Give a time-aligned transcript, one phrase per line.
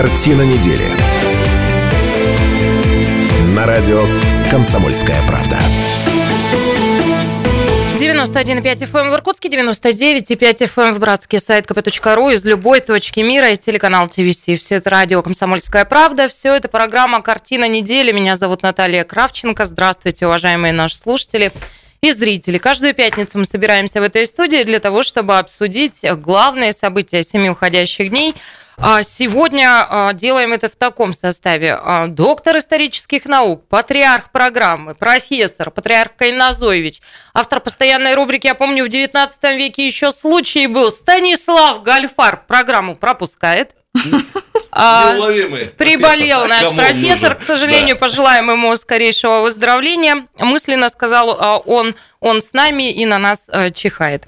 [0.00, 0.84] Картина недели.
[3.52, 4.04] На радио
[4.48, 5.58] «Комсомольская правда».
[7.96, 13.18] 91,5 FM эм в Иркутске, 99,5 FM эм в Братске, сайт kp.ru из любой точки
[13.18, 14.60] мира, из телеканала ТВС.
[14.60, 18.12] Все это радио «Комсомольская правда», все это программа «Картина недели».
[18.12, 19.64] Меня зовут Наталья Кравченко.
[19.64, 21.50] Здравствуйте, уважаемые наши слушатели
[22.02, 22.58] и зрители.
[22.58, 28.10] Каждую пятницу мы собираемся в этой студии для того, чтобы обсудить главные события семи уходящих
[28.10, 28.36] дней.
[28.80, 31.76] А сегодня а, делаем это в таком составе.
[31.80, 37.02] А, доктор исторических наук, патриарх программы, профессор, патриарх Кайназоевич,
[37.34, 43.74] автор постоянной рубрики, я помню, в 19 веке еще случай был, Станислав Гальфар программу пропускает.
[44.76, 45.66] Неуловимый.
[45.66, 48.00] Приболел наш Кому профессор, к сожалению, да.
[48.00, 50.28] пожелаем ему скорейшего выздоровления.
[50.38, 54.24] Мысленно сказал он, он с нами и на нас чихает.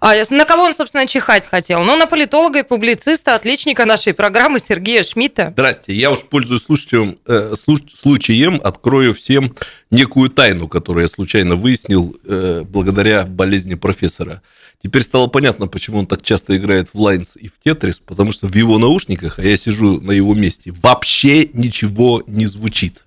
[0.00, 1.82] А на кого он, собственно, чихать хотел?
[1.82, 5.50] Ну, на политолога и публициста, отличника нашей программы Сергея Шмидта.
[5.52, 5.92] Здрасте.
[5.92, 9.54] Я уж пользуюсь случаем, э, случаем, открою всем
[9.90, 14.42] некую тайну, которую я случайно выяснил э, благодаря болезни профессора.
[14.82, 18.46] Теперь стало понятно, почему он так часто играет в Лайнс и в Тетрис, потому что
[18.46, 23.04] в его наушниках, а я сижу на его месте, вообще ничего не звучит.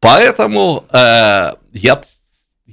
[0.00, 2.02] Поэтому э, я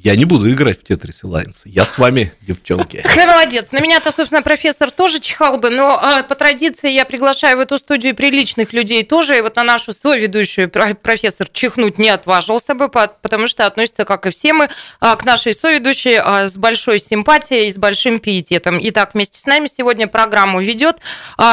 [0.03, 1.61] я не буду играть в Тетрис Лайнс.
[1.63, 3.01] Я с вами, девчонки.
[3.15, 3.71] Ты молодец.
[3.71, 7.77] На меня-то, собственно, профессор тоже чихал бы, но а, по традиции я приглашаю в эту
[7.77, 9.37] студию приличных людей тоже.
[9.37, 14.31] И вот на нашу соведущую профессор чихнуть не отважился бы, потому что относится, как и
[14.31, 18.79] все мы, а, к нашей соведущей а, с большой симпатией и с большим пиететом.
[18.81, 20.97] Итак, вместе с нами сегодня программу ведет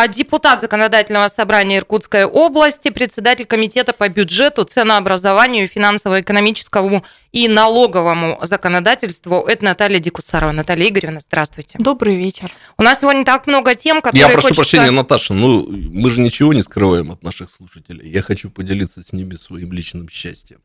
[0.08, 9.44] депутат Законодательного собрания Иркутской области, председатель комитета по бюджету, ценообразованию, финансово-экономическому и налоговому законодательству.
[9.46, 10.52] Это Наталья Дикусарова.
[10.52, 11.78] Наталья Игоревна, здравствуйте.
[11.78, 12.50] Добрый вечер.
[12.78, 14.60] У нас сегодня так много тем, которые Я прошу хочется...
[14.60, 18.08] прощения, Наташа, ну мы же ничего не скрываем от наших слушателей.
[18.10, 20.58] Я хочу поделиться с ними своим личным счастьем.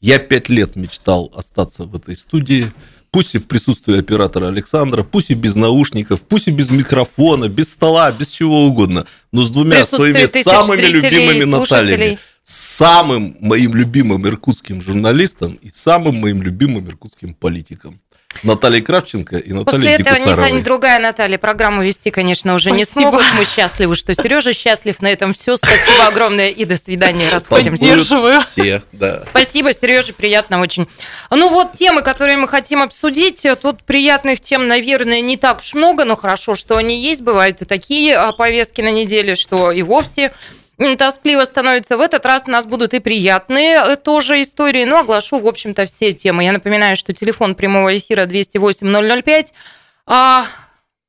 [0.00, 2.70] Я пять лет мечтал остаться в этой студии,
[3.10, 7.72] пусть и в присутствии оператора Александра, пусть и без наушников, пусть и без микрофона, без
[7.72, 14.80] стола, без чего угодно, но с двумя своими самыми любимыми Натальями самым моим любимым иркутским
[14.80, 18.00] журналистом и самым моим любимым иркутским политиком.
[18.44, 22.68] Натальей Кравченко и Натальей После этого ни та, ни другая Наталья программу вести, конечно, уже
[22.68, 22.78] Спасибо.
[22.78, 23.24] не смогут.
[23.36, 25.00] Мы счастливы, что Сережа счастлив.
[25.00, 25.56] На этом все.
[25.56, 27.30] Спасибо огромное и до свидания.
[27.30, 27.80] Расходимся.
[27.80, 28.42] Поддерживаю.
[28.42, 29.24] Все, да.
[29.24, 30.86] Спасибо, Сережа, приятно очень.
[31.30, 33.46] Ну вот темы, которые мы хотим обсудить.
[33.60, 37.22] Тут приятных тем, наверное, не так уж много, но хорошо, что они есть.
[37.22, 40.32] Бывают и такие а, повестки на неделе, что и вовсе
[40.98, 41.96] тоскливо становится.
[41.96, 45.86] В этот раз у нас будут и приятные э, тоже истории, но оглашу, в общем-то,
[45.86, 46.44] все темы.
[46.44, 49.52] Я напоминаю, что телефон прямого эфира 208-005.
[50.06, 50.46] А,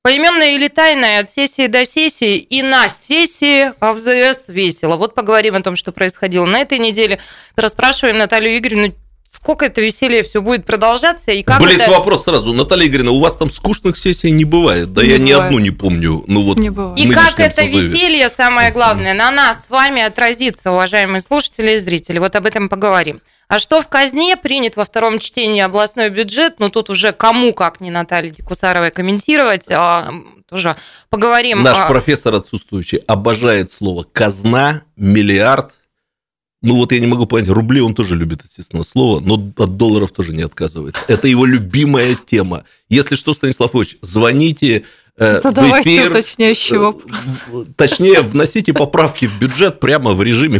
[0.07, 4.95] Поименная или тайная от сессии до сессии и на сессии а в ЗС весело.
[4.95, 7.19] Вот поговорим о том, что происходило на этой неделе.
[7.57, 8.93] Расспрашиваем Наталью Игоревну,
[9.37, 11.91] сколько это веселье все будет продолжаться и как Блин, это...
[11.91, 12.53] вопрос сразу.
[12.53, 14.91] Наталья Игоревна, у вас там скучных сессий не бывает?
[14.93, 15.27] Да не я бывает.
[15.27, 16.23] ни одну не помню.
[16.27, 16.99] Ну вот не бывает.
[16.99, 17.87] И как это созыве.
[17.87, 22.19] веселье, самое главное, на нас с вами отразится, уважаемые слушатели и зрители.
[22.19, 23.21] Вот об этом поговорим.
[23.47, 26.55] А что в казне принят во втором чтении областной бюджет?
[26.59, 29.71] Ну, тут уже кому, как не Наталье Кусаровой, комментировать.
[29.71, 30.13] А,
[30.49, 30.75] тоже
[31.09, 31.63] поговорим.
[31.63, 31.87] Наш а...
[31.87, 35.75] профессор отсутствующий обожает слово «казна», «миллиард»,
[36.67, 40.11] ну вот я не могу понять, рубли он тоже любит, естественно, слово, но от долларов
[40.11, 41.01] тоже не отказывается.
[41.07, 42.65] Это его любимая тема.
[42.89, 44.83] Если что, Станислав Ильич, звоните,
[45.17, 47.21] э, Задавайте эфир, уточняющий вопрос.
[47.77, 50.59] Точнее, вносите поправки в бюджет прямо в режиме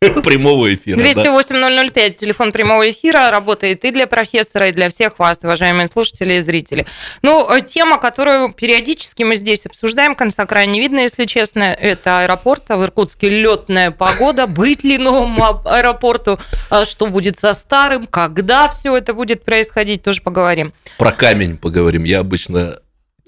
[0.22, 0.96] прямого эфира.
[0.98, 2.10] 208-005, да.
[2.10, 6.86] телефон прямого эфира, работает и для профессора, и для всех вас, уважаемые слушатели и зрители.
[7.22, 12.20] Ну, э, тема, которую периодически мы здесь обсуждаем, конца края не видно, если честно, это
[12.20, 16.38] аэропорт, а в Иркутске летная погода, быть ли новому аэропорту,
[16.70, 20.72] а что будет со старым, когда все это будет происходить, тоже поговорим.
[20.96, 22.04] Про камень поговорим.
[22.04, 22.78] Я обычно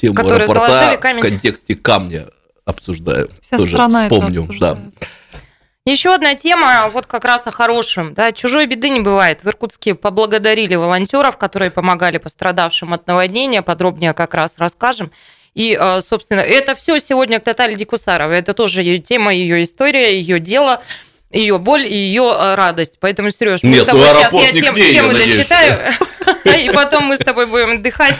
[0.00, 2.28] тему Которые аэропорта в контексте камня
[2.64, 3.28] обсуждаю.
[3.40, 4.48] Вся тоже вспомню.
[4.60, 4.78] Да.
[5.86, 8.12] Еще одна тема, вот как раз о хорошем.
[8.12, 9.42] Да, чужой беды не бывает.
[9.42, 13.62] В Иркутске поблагодарили волонтеров, которые помогали пострадавшим от наводнения.
[13.62, 15.10] Подробнее как раз расскажем.
[15.54, 18.38] И, э, собственно, это все сегодня к Наталье Дикусаровой.
[18.38, 20.82] Это тоже ее тема, ее история, ее дело
[21.32, 22.94] ее боль и ее э, радость.
[23.00, 25.78] Поэтому, Сереж, мы Нет, с тобой сейчас я тем, темы дочитаю,
[26.58, 28.16] и потом мы с тобой будем отдыхать.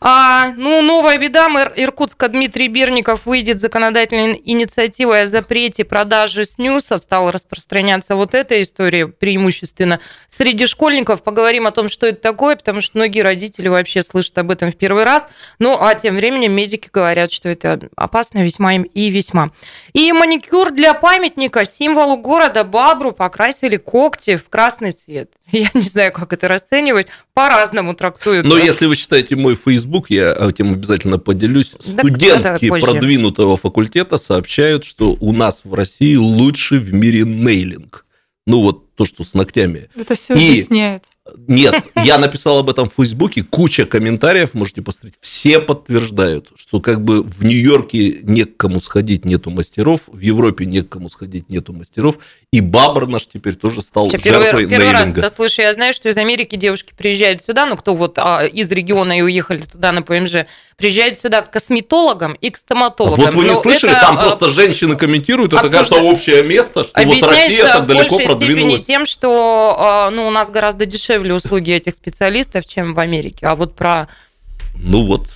[0.00, 1.48] А, ну, новая беда.
[1.48, 6.98] Мэр Иркутска Дмитрий Берников выйдет с законодательной инициативой о запрете продажи снюса.
[6.98, 11.22] Стала распространяться вот эта история преимущественно среди школьников.
[11.22, 14.76] Поговорим о том, что это такое, потому что многие родители вообще слышат об этом в
[14.76, 15.28] первый раз.
[15.58, 19.50] Ну, а тем временем медики говорят, что это опасно весьма и весьма.
[19.92, 25.30] И маникюр для памятника, символу города Бабру покрасили когти в красный цвет.
[25.52, 27.06] Я не знаю, как это расценивать.
[27.34, 28.44] По-разному трактуют.
[28.44, 29.56] Но если вы читаете мой
[29.86, 31.72] Facebook, я этим обязательно поделюсь.
[31.72, 38.04] Да, Студентки продвинутого факультета сообщают, что у нас в России лучший в мире нейлинг.
[38.46, 39.88] Ну вот то, что с ногтями.
[39.94, 40.36] Это все и...
[40.36, 41.04] объясняет.
[41.48, 45.14] Нет, я написал об этом в Фейсбуке, куча комментариев, можете посмотреть.
[45.20, 50.66] Все подтверждают, что как бы в Нью-Йорке не к кому сходить, нету мастеров, в Европе
[50.66, 52.16] не к кому сходить, нету мастеров,
[52.52, 55.92] и Бабр наш теперь тоже стал Че, жертвой первый, первый раз, да, слышу, я знаю,
[55.92, 59.92] что из Америки девушки приезжают сюда, ну, кто вот а, из региона и уехали туда
[59.92, 60.46] на ПМЖ,
[60.76, 63.24] приезжают сюда к косметологам и к стоматологам.
[63.24, 66.84] Вот вы не Но слышали, это, там а, просто женщины комментируют, это, кажется, общее место,
[66.84, 68.84] что вот Россия так далеко продвинулась.
[68.84, 73.46] тем, что а, ну, у нас гораздо дешевле услуги этих специалистов, чем в Америке.
[73.46, 74.08] А вот про...
[74.76, 75.30] Ну вот,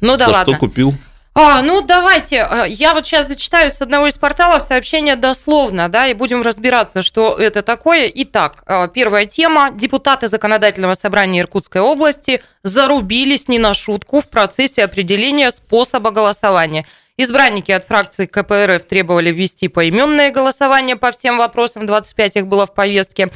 [0.00, 0.54] ну, да за ладно.
[0.54, 0.94] что купил.
[1.38, 2.36] А, ну, давайте.
[2.36, 7.02] Э, я вот сейчас зачитаю с одного из порталов сообщение дословно, да, и будем разбираться,
[7.02, 8.10] что это такое.
[8.14, 9.70] Итак, э, первая тема.
[9.70, 16.86] Депутаты Законодательного собрания Иркутской области зарубились не на шутку в процессе определения способа голосования.
[17.18, 22.72] Избранники от фракции КПРФ требовали ввести поименное голосование по всем вопросам, 25 их было в
[22.72, 23.30] повестке,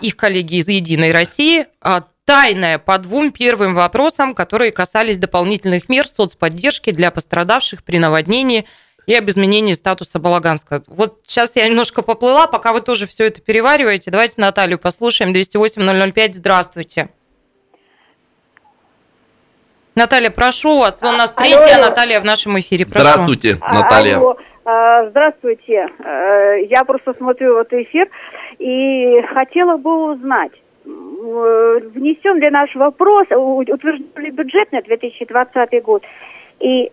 [0.00, 6.06] их коллеги из «Единой России» а тайная по двум первым вопросам, которые касались дополнительных мер
[6.06, 8.66] соцподдержки для пострадавших при наводнении
[9.06, 10.82] и об изменении статуса Балаганска.
[10.86, 14.12] Вот сейчас я немножко поплыла, пока вы тоже все это перевариваете.
[14.12, 15.32] Давайте Наталью послушаем.
[15.32, 17.08] 208-005, здравствуйте.
[19.96, 20.98] Наталья, прошу вас.
[21.02, 21.88] У нас третья Алло.
[21.88, 22.86] Наталья в нашем эфире.
[22.86, 23.00] Прошу.
[23.00, 24.18] Здравствуйте, Наталья.
[24.18, 24.36] Алло.
[24.64, 25.88] А, здравствуйте.
[25.98, 28.08] Э, я просто смотрю вот эфир
[28.60, 30.52] и хотела бы узнать,
[30.84, 36.02] внесен ли наш вопрос, утвержден ли бюджет на 2020 год,
[36.60, 36.92] и,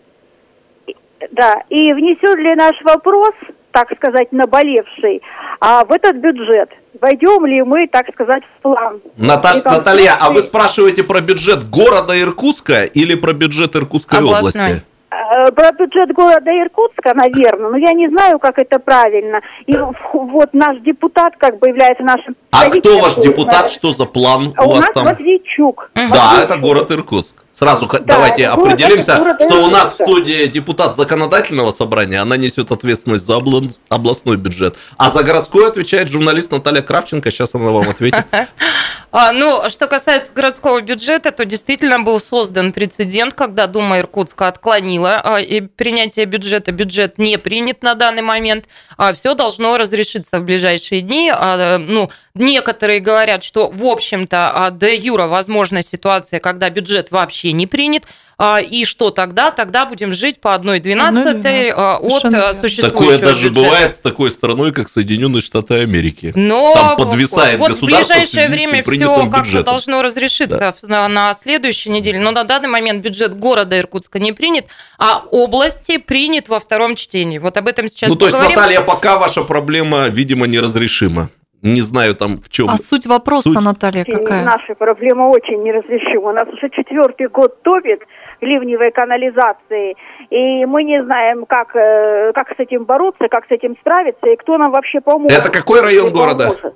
[1.31, 3.33] да, и внесен ли наш вопрос,
[3.71, 5.21] так сказать, наболевший,
[5.59, 6.69] а в этот бюджет
[7.01, 9.01] войдем ли мы, так сказать, в план.
[9.17, 14.63] Наташ, Наталья, а вы спрашиваете про бюджет города Иркутска или про бюджет Иркутской Областной?
[14.63, 14.83] области?
[15.09, 19.39] Э, про бюджет города Иркутска, наверное, но я не знаю, как это правильно.
[19.65, 19.73] И
[20.13, 22.35] вот наш депутат как бы является нашим...
[22.51, 23.69] А кто ваш депутат?
[23.69, 25.05] Что за план у, у вас там?
[25.05, 25.91] Матвейчук.
[25.95, 26.43] Да, Матвейчук.
[26.43, 27.35] это город Иркутск.
[27.57, 33.25] Сразу да, давайте определимся, что у нас в студии депутат законодательного собрания, она несет ответственность
[33.25, 33.41] за
[33.89, 38.27] областной бюджет, а за городской отвечает журналист Наталья Кравченко, сейчас она вам ответит.
[39.11, 45.21] А, ну, что касается городского бюджета, то действительно был создан прецедент, когда Дума Иркутска отклонила
[45.23, 45.39] а,
[45.77, 46.73] принятие бюджета.
[46.73, 48.65] Бюджет не принят на данный момент.
[48.97, 51.31] А Все должно разрешиться в ближайшие дни.
[51.79, 58.03] Ну, некоторые говорят, что, в общем-то, де юра возможна ситуация, когда бюджет вообще не принят.
[58.39, 59.49] А, и что тогда?
[59.49, 63.65] Тогда будем жить по 1,12 а, от а, существующего Такое даже бюджета.
[63.65, 66.33] бывает с такой страной, как Соединенные Штаты Америки.
[66.35, 70.87] Но Там подвисает вот государство в ближайшее в время все как-то должно разрешиться да.
[70.87, 72.19] на, на следующей неделе.
[72.19, 74.65] Но на данный момент бюджет города Иркутска не принят,
[74.99, 77.39] а области принят во втором чтении.
[77.39, 78.39] Вот об этом сейчас Ну, поговорим.
[78.39, 81.31] то есть, Наталья, пока ваша проблема, видимо, неразрешима
[81.61, 82.69] не знаю там в чем.
[82.69, 83.61] А суть вопроса, суть...
[83.61, 84.45] Наталья, какая?
[84.45, 86.29] Наша проблема очень неразрешима.
[86.29, 87.99] У нас уже четвертый год топит
[88.41, 89.95] ливневой канализации,
[90.29, 94.35] и мы не знаем, как, э, как с этим бороться, как с этим справиться, и
[94.35, 95.37] кто нам вообще поможет.
[95.37, 96.47] Это какой район города?
[96.47, 96.75] Поможет.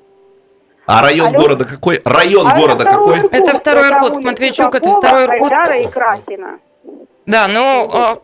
[0.88, 1.40] А район Алло?
[1.40, 2.02] города какой?
[2.04, 3.18] Район а города это какой?
[3.18, 5.76] Иркутск, это второй Иркутск, Матвейчук, это второй Иркутск.
[5.76, 6.60] и Красина.
[7.26, 8.22] Да, ну,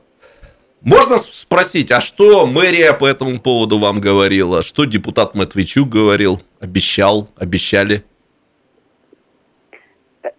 [0.81, 4.63] можно спросить, а что мэрия по этому поводу вам говорила?
[4.63, 6.41] Что депутат Матвейчук говорил?
[6.59, 7.27] Обещал?
[7.37, 8.03] Обещали?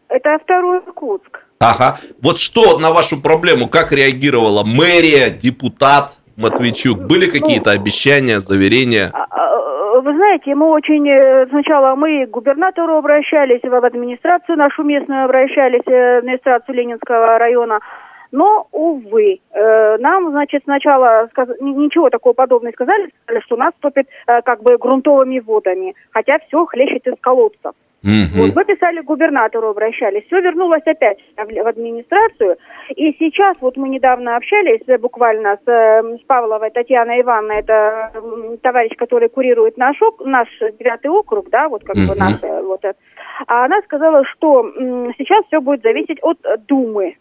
[0.08, 1.37] Это второй Иркутск.
[1.60, 1.96] Ага.
[2.22, 6.98] Вот что на вашу проблему, как реагировала мэрия, депутат Матвейчук?
[6.98, 9.10] Были ну, какие-то обещания, заверения?
[9.12, 11.08] А, а, вы знаете, мы очень...
[11.08, 17.80] Э, сначала мы к губернатору обращались, в администрацию нашу местную обращались, э, администрацию Ленинского района.
[18.30, 21.48] Но, увы, э, нам, значит, сначала сказ...
[21.60, 26.66] ничего такого подобного сказали, сказали, что нас топит э, как бы грунтовыми водами, хотя все
[26.66, 27.72] хлещет из колодцев.
[28.04, 28.42] Угу.
[28.42, 30.24] Вот, мы писали губернатору, обращались.
[30.26, 32.56] Все вернулось опять в администрацию.
[32.94, 38.12] И сейчас, вот мы недавно общались э, буквально с, с Павловой Татьяной Ивановной, это
[38.62, 42.08] товарищ, который курирует наш, наш девятый округ, да, вот как угу.
[42.08, 42.84] бы наш, вот,
[43.46, 44.62] а она сказала, что
[45.18, 47.16] сейчас все будет зависеть от Думы.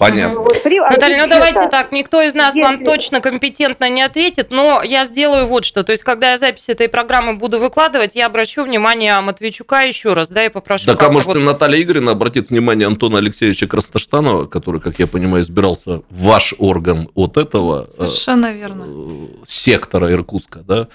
[0.00, 0.40] Понятно.
[0.40, 4.50] Вот, при- Наталья, ну давайте так, никто из нас вам Если- точно компетентно не ответит,
[4.50, 5.84] но я сделаю вот что.
[5.84, 10.28] То есть, когда я запись этой программы буду выкладывать, я обращу внимание Матвейчука еще раз,
[10.30, 10.86] да, и попрошу.
[10.86, 15.06] Так, а может, вот- и Наталья Игоревна обратит внимание Антона Алексеевича Красноштанова, который, как я
[15.06, 18.84] понимаю, избирался в ваш орган от этого э, Совершенно верно.
[18.88, 20.88] э, сектора Иркутска, да?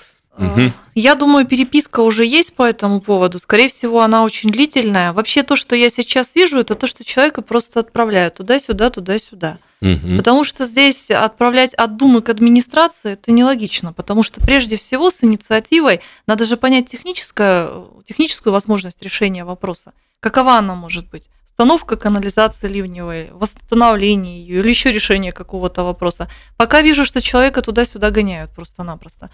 [0.96, 3.40] Я думаю, переписка уже есть по этому поводу.
[3.40, 5.14] Скорее всего, она очень длительная.
[5.14, 9.58] Вообще, то, что я сейчас вижу, это то, что человека просто отправляют туда-сюда, туда-сюда.
[9.82, 10.18] Мгм.
[10.18, 15.24] Потому что здесь отправлять от Думы к администрации это нелогично, потому что прежде всего с
[15.24, 17.70] инициативой надо же понять техническое,
[18.08, 19.94] техническую возможность решения вопроса.
[20.22, 21.30] Какова она может быть?
[21.50, 26.30] Установка канализации ливневой, восстановление ее или еще решение какого-то вопроса.
[26.58, 29.30] Пока вижу, что человека туда-сюда гоняют просто-напросто.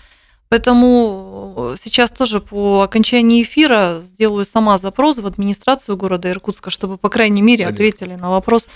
[0.51, 6.97] Поэтому э, сейчас тоже по окончании эфира сделаю сама запрос в администрацию города Иркутска, чтобы,
[6.97, 7.73] по крайней мере, Конечно.
[7.73, 8.67] ответили на вопрос,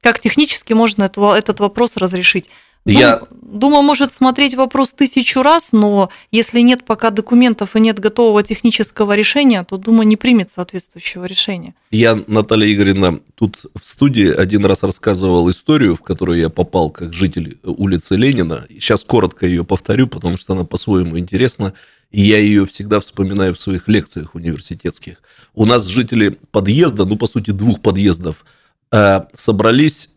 [0.00, 2.50] как технически можно это- этот вопрос разрешить.
[2.84, 8.00] Я- Дум- Дума может смотреть вопрос тысячу раз, но если нет пока документов и нет
[8.00, 11.74] готового технического решения, то Дума не примет соответствующего решения.
[11.92, 17.12] Я, Наталья Игоревна, тут в студии один раз рассказывал историю, в которую я попал как
[17.12, 18.66] житель улицы Ленина.
[18.70, 21.74] Сейчас коротко ее повторю, потому что она по-своему интересна.
[22.10, 25.22] И я ее всегда вспоминаю в своих лекциях университетских.
[25.54, 28.44] У нас жители подъезда, ну, по сути, двух подъездов,
[28.92, 30.08] э, собрались...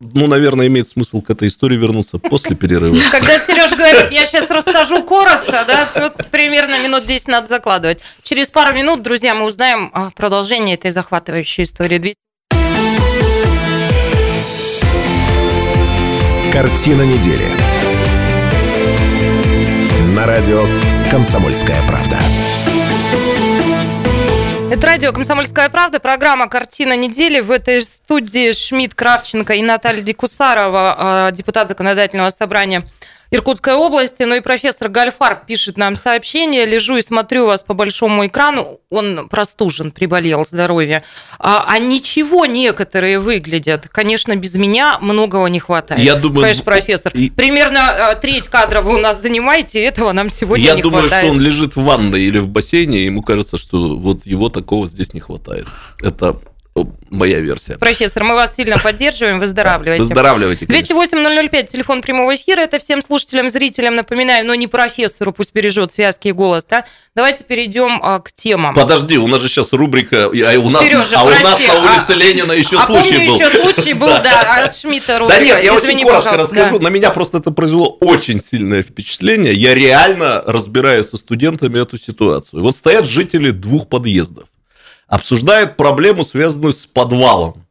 [0.00, 2.96] ну, наверное, имеет смысл к этой истории вернуться после перерыва.
[3.10, 8.00] Когда Сереж говорит, я сейчас расскажу коротко, да, вот примерно минут 10 надо закладывать.
[8.22, 11.98] Через пару минут, друзья, мы узнаем а, продолжение этой захватывающей истории.
[11.98, 12.16] 200
[16.52, 17.44] Картина недели.
[20.14, 20.64] На радио
[21.10, 22.18] «Комсомольская правда».
[24.76, 27.40] Это радио «Комсомольская правда», программа «Картина недели».
[27.40, 32.86] В этой студии Шмидт, Кравченко и Наталья Дикусарова, э, депутат Законодательного собрания
[33.30, 34.22] Иркутской области.
[34.22, 36.64] Ну и профессор Гальфар пишет нам сообщение.
[36.64, 38.80] Лежу и смотрю вас по большому экрану.
[38.90, 41.02] Он простужен, приболел, здоровье.
[41.38, 43.88] А, а ничего некоторые выглядят.
[43.88, 46.00] Конечно, без меня многого не хватает.
[46.00, 47.12] Я думаю, Конечно, профессор.
[47.14, 51.02] и- Примерно э, треть кадров вы у нас занимаете, этого нам сегодня Я не думаю,
[51.02, 51.24] хватает.
[51.26, 54.86] что он лежит в ванной или в бассейне, и ему кажется, что вот его такого
[54.88, 55.66] здесь не хватает.
[56.00, 56.36] Это
[57.10, 57.78] моя версия.
[57.78, 60.02] Профессор, мы вас сильно поддерживаем, выздоравливайте.
[60.02, 60.94] Выздоравливайте, конечно.
[60.94, 62.60] 208-005, телефон прямого эфира.
[62.60, 66.64] Это всем слушателям, зрителям напоминаю, но не профессору, пусть бережет связки и голос.
[66.68, 66.84] Да?
[67.14, 68.74] Давайте перейдем а, к темам.
[68.74, 72.10] Подожди, у нас же сейчас рубрика, а у нас, Сережа, а у нас на улице
[72.10, 73.36] а- Ленина еще а случай помню, был.
[73.40, 75.42] еще случай был, да, от Шмидта Да рубрика.
[75.42, 76.78] нет, я Извини, очень коротко расскажу.
[76.78, 76.84] да.
[76.84, 79.52] На меня просто это произвело очень сильное впечатление.
[79.52, 82.62] Я реально разбираю со студентами эту ситуацию.
[82.62, 84.44] Вот стоят жители двух подъездов,
[85.06, 87.64] обсуждают проблему, связанную с подвалом.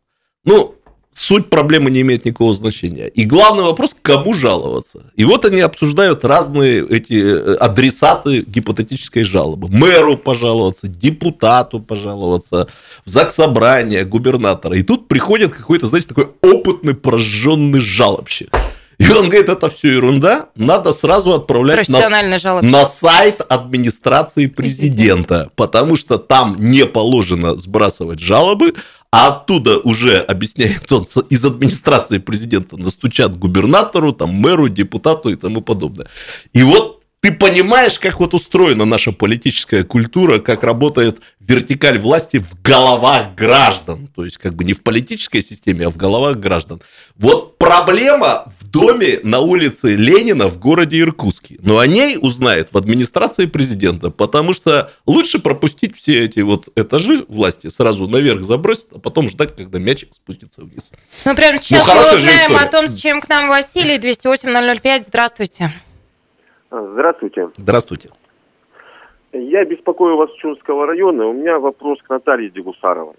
[0.44, 0.76] Ну,
[1.14, 3.08] суть проблемы не имеет никакого значения.
[3.08, 5.12] И главный вопрос, кому жаловаться.
[5.16, 9.70] И вот они обсуждают разные эти э, адресаты гипотетической жалобы.
[9.70, 12.68] Мэру пожаловаться, депутату пожаловаться,
[13.06, 14.78] в заксобрание, губернатора.
[14.78, 18.50] И тут приходит какой-то, знаете, такой опытный прожженный жалобщик.
[18.98, 22.66] И он говорит, это все ерунда, надо сразу отправлять на, жалоба.
[22.66, 28.74] на сайт администрации президента, потому что там не положено сбрасывать жалобы,
[29.12, 35.62] а оттуда уже, объясняет он, из администрации президента настучат губернатору, там, мэру, депутату и тому
[35.62, 36.08] подобное.
[36.54, 42.62] И вот ты понимаешь, как вот устроена наша политическая культура, как работает вертикаль власти в
[42.62, 44.10] головах граждан.
[44.16, 46.82] То есть, как бы не в политической системе, а в головах граждан.
[47.16, 51.58] Вот проблема в доме на улице Ленина в городе Иркутске.
[51.62, 57.26] Но о ней узнает в администрации президента, потому что лучше пропустить все эти вот этажи
[57.28, 60.92] власти, сразу наверх забросить, а потом ждать, когда мячик спустится вниз.
[61.26, 65.04] Ну, прямо сейчас хорошая мы узнаем о том, с чем к нам Василий, 208-005.
[65.08, 65.72] Здравствуйте.
[66.72, 67.50] Здравствуйте.
[67.58, 68.10] Здравствуйте.
[69.32, 71.28] Я беспокою вас Чунского района.
[71.28, 73.16] У меня вопрос к Наталье Дегусаровой.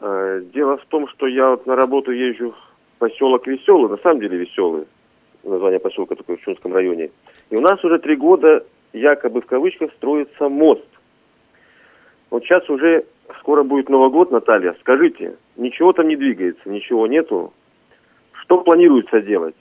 [0.00, 2.63] Э, Дело в том, что я вот на работу езжу в
[3.08, 4.84] поселок Веселый, на самом деле Веселый,
[5.42, 7.10] название поселка такое в Чунском районе.
[7.50, 10.86] И у нас уже три года, якобы в кавычках, строится мост.
[12.30, 13.04] Вот сейчас уже
[13.40, 14.74] скоро будет Новый год, Наталья.
[14.80, 17.52] Скажите, ничего там не двигается, ничего нету.
[18.32, 19.56] Что планируется делать?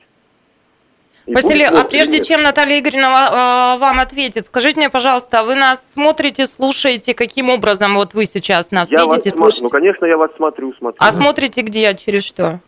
[1.25, 5.55] И Василий, а прежде чем Наталья Игоревна э, вам ответит, скажите мне, пожалуйста, а вы
[5.55, 9.63] нас смотрите, слушаете, каким образом вот вы сейчас нас Я видите, вас слышите?
[9.63, 10.97] Ну, конечно, я вас смотрю, смотрю.
[11.00, 12.59] А смотрите где, через что?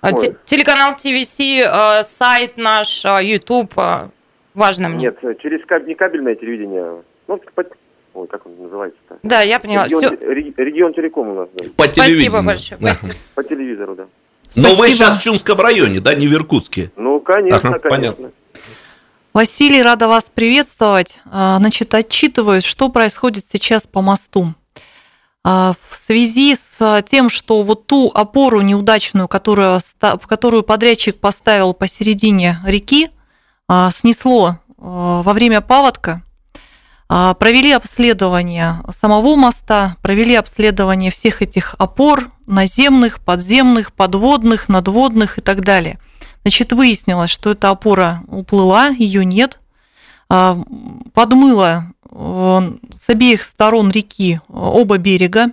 [0.00, 0.20] А, Ой.
[0.20, 4.08] те- Телеканал ТВС, э, сайт наш, э, YouTube, э,
[4.54, 5.04] важно мне.
[5.06, 7.02] Нет, через каб- не кабельное телевидение.
[7.28, 7.64] Ну, по,
[8.14, 9.18] Ой, как он называется-то?
[9.22, 9.84] Да, я поняла.
[9.84, 10.26] Регион, Всё.
[10.26, 11.64] Ре- регион Телеком у нас, да.
[11.76, 12.42] По Спасибо телевидению.
[12.42, 12.80] большое.
[12.80, 12.94] Да.
[12.94, 13.14] Спасибо.
[13.36, 14.06] По телевизору, да.
[14.56, 16.90] Но вы сейчас в Чунском районе, да, не в Иркутске.
[16.96, 17.90] Ну, конечно, Ага, конечно.
[17.90, 18.32] понятно.
[19.32, 21.20] Василий, рада вас приветствовать.
[21.30, 24.46] А, Значит, отчитываюсь, что происходит сейчас по мосту.
[25.42, 29.80] А, В связи с тем, что вот ту опору неудачную, которую,
[30.26, 33.10] которую подрядчик поставил посередине реки,
[33.68, 36.22] а, снесло а, во время паводка,
[37.08, 45.40] а, провели обследование самого моста, провели обследование всех этих опор, наземных, подземных, подводных, надводных и
[45.40, 45.98] так далее.
[46.42, 49.60] Значит, выяснилось, что эта опора уплыла, ее нет.
[50.28, 50.58] А,
[51.12, 55.52] Подмыло э, с обеих сторон реки оба берега.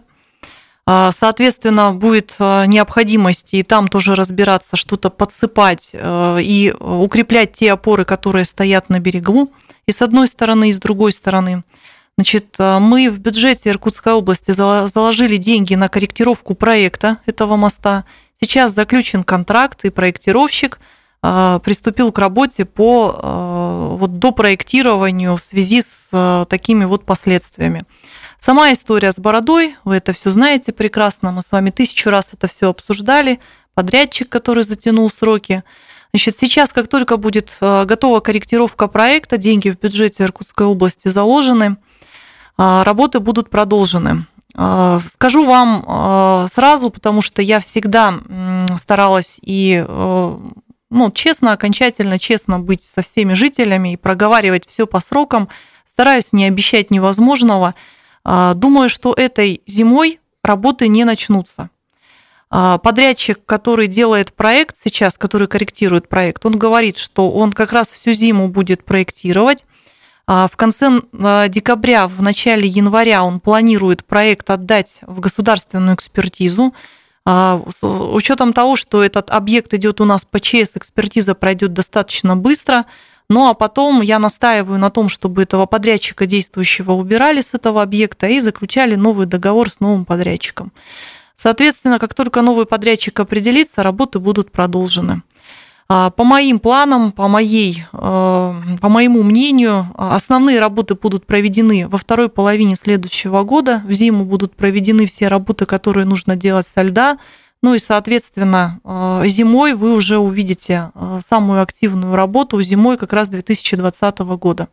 [0.89, 7.73] А, Соответственно, будет э, необходимость и там тоже разбираться, что-то подсыпать э, и укреплять те
[7.73, 9.51] опоры, которые стоят на берегу,
[9.85, 11.63] и с одной стороны, и с другой стороны.
[12.17, 18.05] Значит, э, мы в бюджете Иркутской области заложили деньги на корректировку проекта этого моста.
[18.39, 20.79] Сейчас заключен контракт, и проектировщик
[21.21, 27.85] приступил к работе по э, вот, допроектированию в связи с э, такими вот последствиями.
[28.39, 32.47] Сама история с бородой, вы это все знаете прекрасно, мы с вами тысячу раз это
[32.47, 33.39] все обсуждали,
[33.73, 35.63] подрядчик, который затянул сроки.
[36.13, 41.77] Значит, сейчас, как только будет э, готова корректировка проекта, деньги в бюджете Иркутской области заложены,
[42.57, 44.25] работы будут продолжены.
[44.53, 48.15] Скажу вам сразу, потому что я всегда
[48.81, 50.37] старалась и э,
[50.89, 55.49] ну, честно, окончательно честно быть со всеми жителями и проговаривать все по срокам.
[55.85, 57.75] Стараюсь не обещать невозможного.
[58.23, 61.69] А, Думаю, что этой зимой работы не начнутся.
[62.49, 67.89] А, Подрядчик, который делает проект сейчас, который корректирует проект, он говорит, что он как раз
[67.89, 69.65] всю зиму будет проектировать.
[70.25, 71.01] А В конце
[71.49, 76.73] декабря, в начале января он планирует проект отдать в государственную экспертизу.
[77.29, 82.37] А, С учетом того, что этот объект идет у нас по ЧС, экспертиза пройдет достаточно
[82.37, 82.85] быстро.
[83.29, 88.27] Ну а потом я настаиваю на том, чтобы этого подрядчика действующего убирали с этого объекта
[88.27, 90.71] и заключали новый договор с новым подрядчиком.
[91.35, 95.21] Соответственно, как только новый подрядчик определится, работы будут продолжены.
[95.89, 101.97] А, По моим планам, по, моей, э, по моему мнению, основные работы будут проведены во
[101.97, 103.81] второй половине следующего года.
[103.85, 107.19] В зиму будут проведены все работы, которые нужно делать со льда.
[107.63, 113.29] Ну и, соответственно, э, зимой вы уже увидите э, самую активную работу зимой как раз
[113.29, 114.67] 2020 года.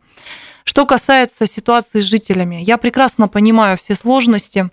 [0.65, 4.69] Что касается ситуации с жителями, я прекрасно понимаю все сложности.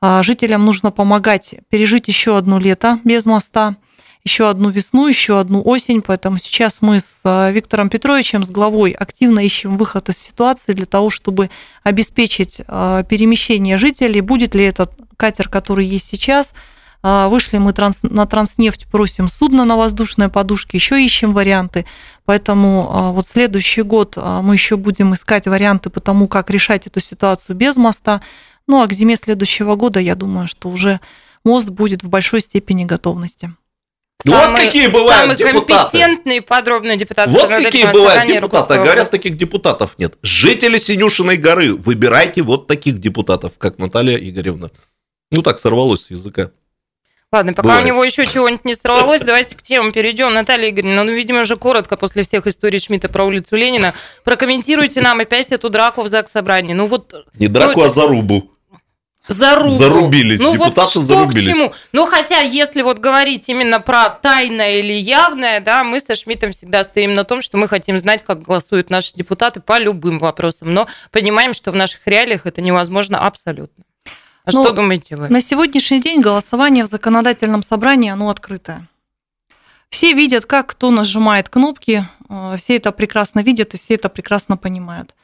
[0.00, 3.76] А, Жителям нужно помогать пережить еще одно лето без моста,
[4.24, 6.02] еще одну весну, еще одну осень.
[6.02, 10.86] Поэтому сейчас мы с а, Виктором Петровичем, с главой, активно ищем выход из ситуации для
[10.86, 11.50] того, чтобы
[11.82, 14.20] обеспечить а, перемещение жителей.
[14.20, 16.52] Будет ли этот катер, который есть сейчас,
[17.02, 21.84] а, Вышли мы транс- на Транснефть, просим судно на воздушной подушке, еще ищем варианты.
[22.24, 27.56] Поэтому вот следующий год мы еще будем искать варианты по тому, как решать эту ситуацию
[27.56, 28.22] без моста.
[28.68, 31.00] Ну а к зиме следующего года, я думаю, что уже
[31.44, 33.52] мост будет в большой степени готовности.
[34.24, 35.98] Ну вот какие бывают самый депутаты.
[35.98, 37.28] компетентный и подробный депутат.
[37.28, 38.36] Вот какие бывают депутаты.
[38.36, 40.16] Иркутской Говорят, таких депутатов нет.
[40.22, 44.70] Жители Синюшиной горы, выбирайте вот таких депутатов, как Наталья Игоревна.
[45.30, 46.50] Ну так сорвалось с языка.
[47.32, 47.84] Ладно, пока Бывает.
[47.84, 50.34] у него еще чего-нибудь не сорвалось, давайте к темам перейдем.
[50.34, 53.94] Наталья Игоревна, ну, видимо, уже коротко после всех историй Шмидта про улицу Ленина.
[54.22, 56.74] Прокомментируйте нам опять эту драку в ЗАГС собрании.
[56.74, 58.50] Ну вот Не драку, Ну, а зарубу.
[59.28, 59.68] Зарубу.
[59.68, 61.48] Зарубились, ну, депутаты вот что зарубились.
[61.48, 61.72] К чему?
[61.92, 66.82] Ну, хотя, если вот говорить именно про тайное или явное, да, мы со Шмидтом всегда
[66.82, 70.88] стоим на том, что мы хотим знать, как голосуют наши депутаты по любым вопросам, но
[71.10, 73.84] понимаем, что в наших реалиях это невозможно абсолютно.
[74.44, 75.28] А Ну, что думаете вы?
[75.28, 78.88] На сегодняшний день голосование в законодательном собрании, оно открытое.
[79.88, 84.56] Все видят, как кто нажимает кнопки, э, все это прекрасно видят и все это прекрасно
[84.56, 85.14] понимают.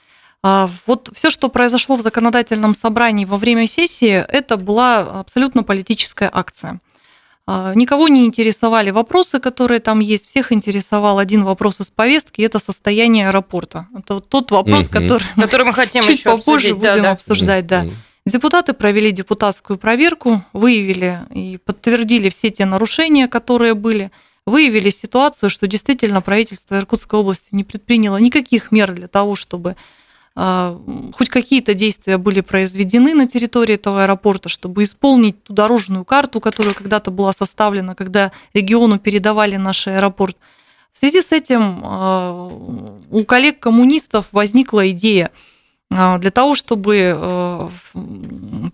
[0.42, 6.30] А Вот все, что произошло в законодательном собрании во время сессии, это была абсолютно политическая
[6.32, 6.80] акция.
[7.46, 10.26] А, Никого не интересовали вопросы, которые там есть.
[10.28, 13.88] Всех интересовал один вопрос из повестки, это состояние аэропорта.
[13.98, 14.92] Это вот тот вопрос, Мгм.
[14.92, 16.82] который мы Который мы хотим чуть еще попозже обсудить.
[16.82, 17.10] Да, будем да.
[17.12, 17.66] обсуждать.
[17.66, 17.82] Да.
[17.84, 17.96] Мгм.
[18.26, 24.10] Депутаты провели депутатскую проверку, выявили и подтвердили все те нарушения, которые были,
[24.44, 29.76] выявили ситуацию, что действительно правительство Иркутской области не предприняло никаких мер для того, чтобы
[30.40, 36.74] хоть какие-то действия были произведены на территории этого аэропорта, чтобы исполнить ту дорожную карту, которая
[36.74, 40.36] когда-то была составлена, когда региону передавали наш аэропорт.
[40.92, 42.46] В связи с этим а,
[43.10, 45.47] у коллег-коммунистов возникла идея а,
[45.90, 47.68] для того, чтобы э,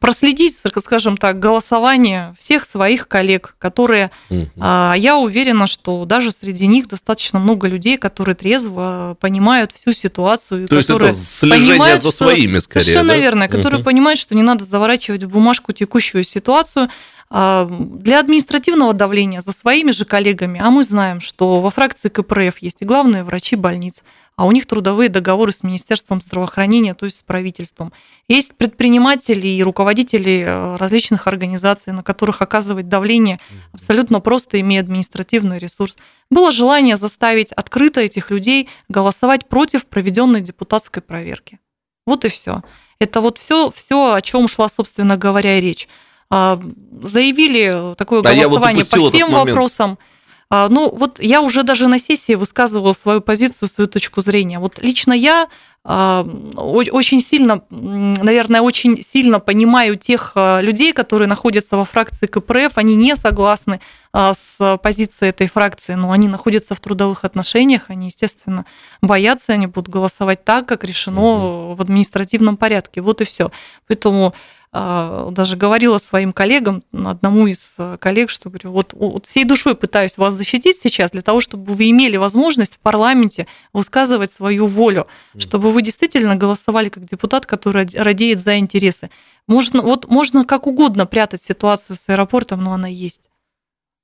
[0.00, 4.50] проследить, скажем так, голосование всех своих коллег, которые, угу.
[4.56, 10.66] я уверена, что даже среди них достаточно много людей, которые трезво понимают всю ситуацию.
[10.66, 13.16] То которые есть это слежение понимают, за своими, скорее, Совершенно да?
[13.16, 13.84] верно, которые угу.
[13.84, 16.90] понимают, что не надо заворачивать в бумажку текущую ситуацию,
[17.30, 22.58] а, для административного давления за своими же коллегами, а мы знаем, что во фракции КПРФ
[22.58, 24.02] есть и главные врачи больниц,
[24.36, 27.92] а у них трудовые договоры с Министерством здравоохранения, то есть с правительством.
[28.26, 33.38] Есть предприниматели и руководители э, различных организаций, на которых оказывать давление
[33.72, 35.96] абсолютно просто, имея административный ресурс.
[36.30, 41.60] Было желание заставить открыто этих людей голосовать против проведенной депутатской проверки.
[42.06, 42.62] Вот и все.
[42.98, 45.88] Это вот все, все, о чем шла, собственно говоря, речь.
[46.28, 46.60] А,
[47.02, 49.98] заявили такое голосование вот по всем вопросам.
[50.00, 50.13] А,
[50.50, 54.58] ну, вот я уже даже на сессии высказывала свою позицию, свою точку зрения.
[54.58, 55.48] Вот лично я
[55.86, 56.26] а,
[56.56, 62.96] очень сильно, наверное, очень сильно понимаю тех а, людей, которые находятся во фракции КПРФ, они
[62.96, 63.80] не согласны
[64.16, 68.64] с позицией этой фракции, но они находятся в трудовых отношениях, они, естественно,
[69.02, 73.00] боятся, они будут голосовать так, как решено в административном порядке.
[73.00, 73.50] Вот и все.
[73.88, 74.32] Поэтому а,
[74.74, 80.18] даже говорила своим коллегам, одному из э, коллег, что говорю, вот, вот всей душой пытаюсь
[80.18, 85.06] вас защитить сейчас для того, чтобы вы имели возможность в парламенте высказывать свою волю,
[85.38, 89.10] чтобы вы действительно голосовали как депутат, который радеет за интересы.
[89.46, 93.30] Можно, вот можно как угодно прятать ситуацию с аэропортом, но она есть.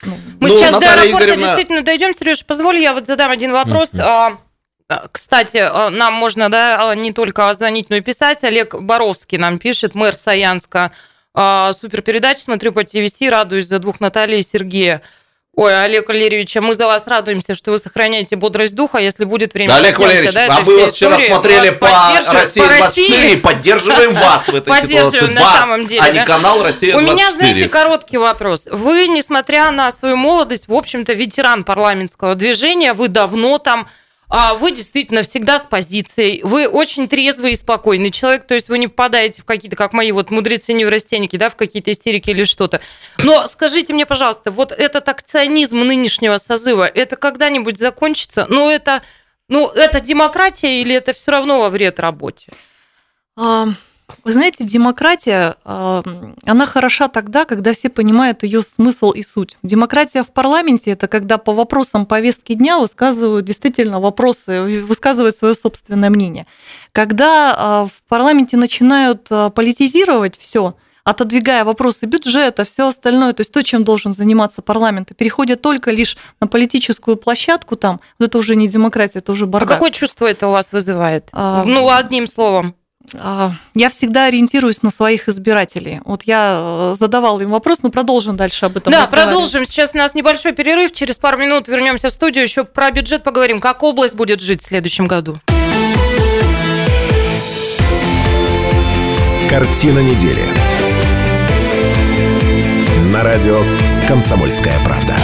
[0.04, 1.46] Ну, Мы ну, сейчас Наталья до аэропорта Игоревна...
[1.46, 2.14] действительно дойдем.
[2.14, 3.88] Сереж, позволь, я вот задам один вопрос.
[3.92, 4.38] Mm-hmm.
[4.90, 8.42] А, кстати, а, нам можно да, а, не только звонить, но и писать.
[8.42, 10.90] Олег Боровский нам пишет, мэр Саянска.
[11.32, 15.00] Супер передача, смотрю по ТВС, радуюсь за двух Натальи и Сергея.
[15.54, 19.70] Ой, Олег Валерьевич, мы за вас радуемся, что вы сохраняете бодрость духа, если будет время.
[19.70, 24.48] Да, Олег Валерьевич, да, а мы вас вчера смотрели по России 24 и поддерживаем вас
[24.48, 25.32] в этой ситуации.
[25.32, 26.02] на самом деле.
[26.02, 26.96] А не канал Россия 24.
[26.96, 28.66] У меня, знаете, короткий вопрос.
[28.68, 33.86] Вы, несмотря на свою молодость, в общем-то, ветеран парламентского движения, вы давно там
[34.54, 38.86] вы действительно всегда с позицией, вы очень трезвый и спокойный человек, то есть вы не
[38.86, 42.80] впадаете в какие-то, как мои вот мудрецы-неврастенники, да, в какие-то истерики или что-то.
[43.18, 48.46] Но скажите мне, пожалуйста, вот этот акционизм нынешнего созыва, это когда-нибудь закончится?
[48.48, 49.02] Ну, это,
[49.48, 52.52] ну, это демократия или это все равно во вред работе?
[54.24, 56.02] Вы знаете, демократия, а,
[56.46, 59.56] она хороша тогда, когда все понимают ее смысл и суть.
[59.62, 66.10] Демократия в парламенте– это когда по вопросам повестки дня высказывают действительно вопросы, высказывают свое собственное
[66.10, 66.46] мнение.
[66.92, 73.52] Когда а, в парламенте начинают а, политизировать все, отодвигая вопросы бюджета, все остальное, то есть
[73.52, 78.38] то, чем должен заниматься парламент, и переходят только лишь на политическую площадку там, вот это
[78.38, 79.70] уже не демократия, это уже бардак.
[79.70, 81.28] А какое чувство это у вас вызывает?
[81.32, 82.74] А, ну, одним словом.
[83.14, 86.00] А, я всегда ориентируюсь на своих избирателей.
[86.04, 88.92] Вот я э, задавала им вопрос, но продолжим дальше об этом.
[88.92, 89.64] Да, продолжим.
[89.64, 90.92] Сейчас у нас небольшой перерыв.
[90.92, 92.44] Через пару минут вернемся в студию.
[92.44, 93.60] Еще про бюджет поговорим.
[93.60, 95.38] Как область будет жить в следующем году?
[99.48, 100.44] Картина недели.
[103.12, 103.60] На радио
[104.06, 105.16] «Комсомольская правда».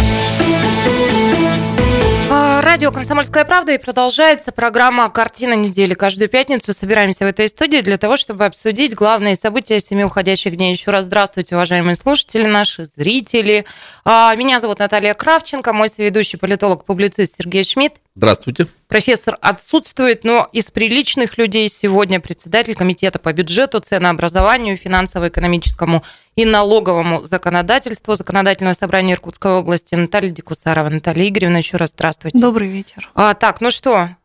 [2.76, 5.94] Радио «Комсомольская правда» и продолжается программа «Картина недели».
[5.94, 10.72] Каждую пятницу собираемся в этой студии для того, чтобы обсудить главные события семи уходящих дней.
[10.72, 13.64] Еще раз здравствуйте, уважаемые слушатели, наши зрители.
[14.04, 17.94] А, меня зовут Наталья Кравченко, мой соведущий политолог-публицист Сергей Шмидт.
[18.16, 18.66] Здравствуйте.
[18.88, 26.02] Профессор отсутствует, но из приличных людей сегодня председатель комитета по бюджету, ценообразованию, финансово-экономическому
[26.34, 30.88] и налоговому законодательству Законодательного собрания Иркутской области Наталья Дикусарова.
[30.88, 32.38] Наталья Игоревна, еще раз здравствуйте.
[32.38, 33.10] Добрый вечер.
[33.14, 34.16] А, так, ну что,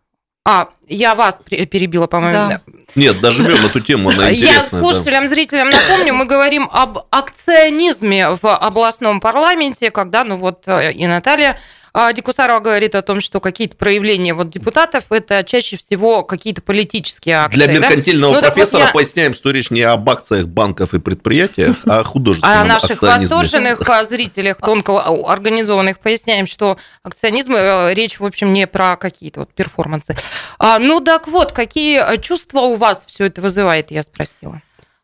[0.43, 2.33] а, я вас перебила, по-моему.
[2.49, 2.61] Да.
[2.95, 4.63] Нет, дожмем эту тему, она интересная.
[4.71, 5.27] Я слушателям, да.
[5.27, 11.59] зрителям напомню, мы говорим об акционизме в областном парламенте, когда, ну вот, э, и Наталья
[11.93, 17.37] а Дикусарова говорит о том, что какие-то проявления вот депутатов это чаще всего какие-то политические
[17.37, 17.57] акции.
[17.57, 18.41] Для меркантильного да?
[18.41, 18.93] Ну, профессора вот я...
[18.93, 23.81] поясняем, что речь не об акциях банков и предприятиях, а о художественном О наших восторженных
[24.07, 30.15] зрителях, тонко организованных, поясняем, что акционизм, э, речь, в общем, не про какие-то вот перформансы.
[30.59, 34.61] А, ну так вот, какие чувства у вас все это вызывает, я спросила.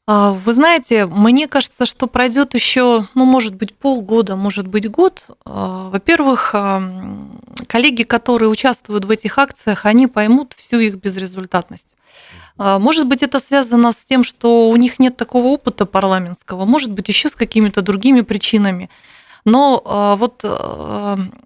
[0.09, 5.25] А, вы знаете, мне кажется, что пройдет еще, ну, может быть, полгода, может быть, год.
[5.43, 6.81] А, во-первых, а,
[7.67, 11.95] коллеги, которые участвуют в этих акциях, они поймут всю их безрезультатность.
[12.57, 17.07] Может быть, это связано с тем, что у них нет такого опыта парламентского, может быть,
[17.07, 18.89] еще с какими-то другими причинами.
[19.45, 20.43] Но вот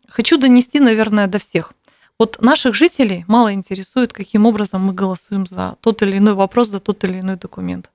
[0.08, 1.74] хочу донести, наверное, до всех.
[2.22, 6.80] Вот наших жителей мало интересует, каким образом мы голосуем за тот или иной вопрос, за
[6.80, 7.90] тот или иной документ.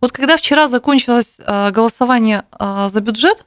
[0.00, 3.44] Вот когда вчера закончилось э, голосование э, за бюджет,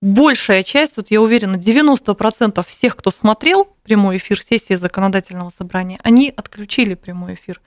[0.00, 6.32] большая часть, вот я уверена, 90% всех, кто смотрел прямой эфир сессии законодательного собрания, они
[6.36, 7.60] отключили прямой эфир.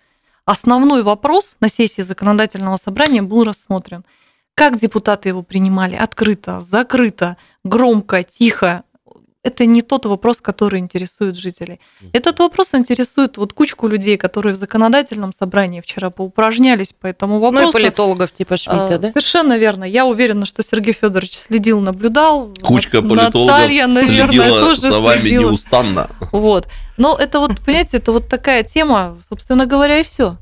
[0.45, 4.06] Основной вопрос на сессии законодательного собрания был рассмотрен.
[4.56, 5.97] Как депутаты его принимали?
[5.97, 8.86] Открыто, закрыто, громко, тихо,
[9.43, 11.80] это не тот вопрос, который интересует жителей.
[12.13, 17.63] Этот вопрос интересует вот кучку людей, которые в законодательном собрании вчера поупражнялись по этому вопросу.
[17.65, 19.08] Ну и политологов типа Шмидта, А, да?
[19.10, 19.84] Совершенно верно.
[19.84, 22.54] Я уверена, что Сергей Федорович следил, наблюдал.
[22.63, 25.41] Кучка Наталья, политологов наверное, следила тоже за вами следила.
[25.49, 26.10] неустанно.
[26.32, 26.67] Вот.
[26.97, 30.38] Но это вот, понимаете, это вот такая тема, собственно говоря, и все.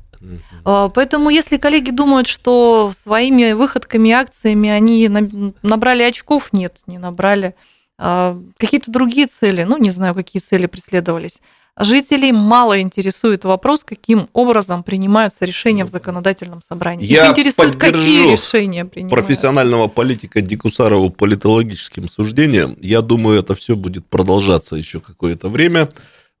[0.66, 6.76] А, Поэтому, если коллеги думают, что своими выходками и акциями они на- набрали очков, нет,
[6.86, 7.54] не набрали.
[8.02, 11.42] А, Какие-то другие цели, ну, не знаю, какие цели преследовались.
[11.78, 17.04] Жителей мало интересует вопрос, каким образом принимаются решения в законодательном собрании.
[17.04, 19.22] Их Я интересует, какие решения принимаются.
[19.22, 22.76] профессионального политика Дикусарова политологическим суждением.
[22.80, 25.90] Я думаю, это все будет продолжаться еще какое-то время.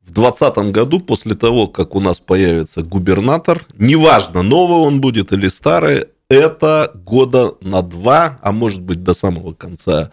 [0.02, 5.48] В 2020 году, после того, как у нас появится губернатор, неважно, новый он будет или
[5.48, 10.10] старый, это года на два, а может быть до самого конца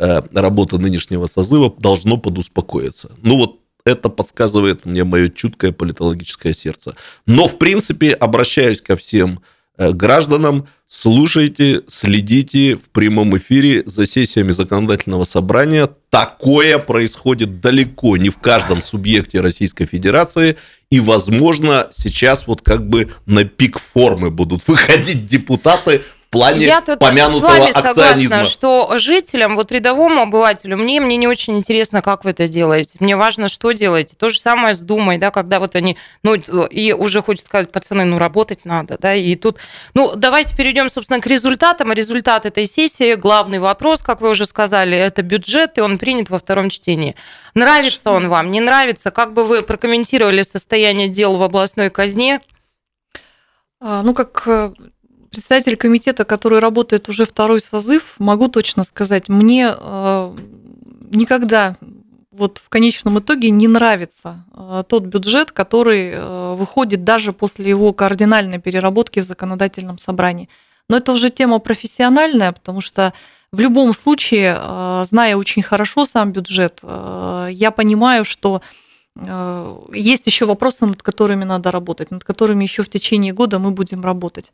[0.00, 3.12] э, работы нынешнего созыва должно подуспокоиться.
[3.22, 6.94] Ну вот это подсказывает мне мое чуткое политологическое сердце.
[7.26, 9.40] Но, в принципе, обращаюсь ко всем
[9.76, 15.88] э, гражданам, слушайте, следите в прямом эфире за сессиями законодательного собрания.
[16.10, 20.56] Такое происходит далеко не в каждом субъекте Российской Федерации.
[20.90, 26.94] И, возможно, сейчас вот как бы на пик формы будут выходить депутаты плане Я тут
[26.94, 28.22] с помянутого вами акционизма.
[28.22, 32.96] согласна, что жителям, вот рядовому обывателю, мне, мне не очень интересно, как вы это делаете.
[33.00, 34.14] Мне важно, что делаете.
[34.16, 38.04] То же самое с Думой, да, когда вот они, ну, и уже хочется сказать, пацаны,
[38.04, 39.58] ну, работать надо, да, и тут,
[39.94, 41.92] ну, давайте перейдем, собственно, к результатам.
[41.92, 46.38] Результат этой сессии, главный вопрос, как вы уже сказали, это бюджет, и он принят во
[46.38, 47.16] втором чтении.
[47.54, 49.10] Нравится он вам, не нравится?
[49.10, 52.40] Как бы вы прокомментировали состояние дел в областной казне?
[53.80, 54.72] А, Ну, как э,
[55.30, 60.36] председатель комитета, который работает уже второй созыв, могу точно сказать, мне э,
[61.10, 61.76] никогда
[62.32, 67.92] вот в конечном итоге не нравится э, тот бюджет, который э, выходит даже после его
[67.92, 70.48] кардинальной переработки в законодательном собрании.
[70.88, 73.12] Но это уже тема профессиональная, потому что
[73.52, 74.56] в любом случае,
[75.04, 78.62] зная очень хорошо сам бюджет, я понимаю, что
[79.92, 84.02] есть еще вопросы, над которыми надо работать, над которыми еще в течение года мы будем
[84.02, 84.52] работать.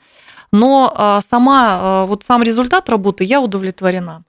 [0.51, 4.23] Но э, сама, э, вот сам результат работы, я удовлетворена.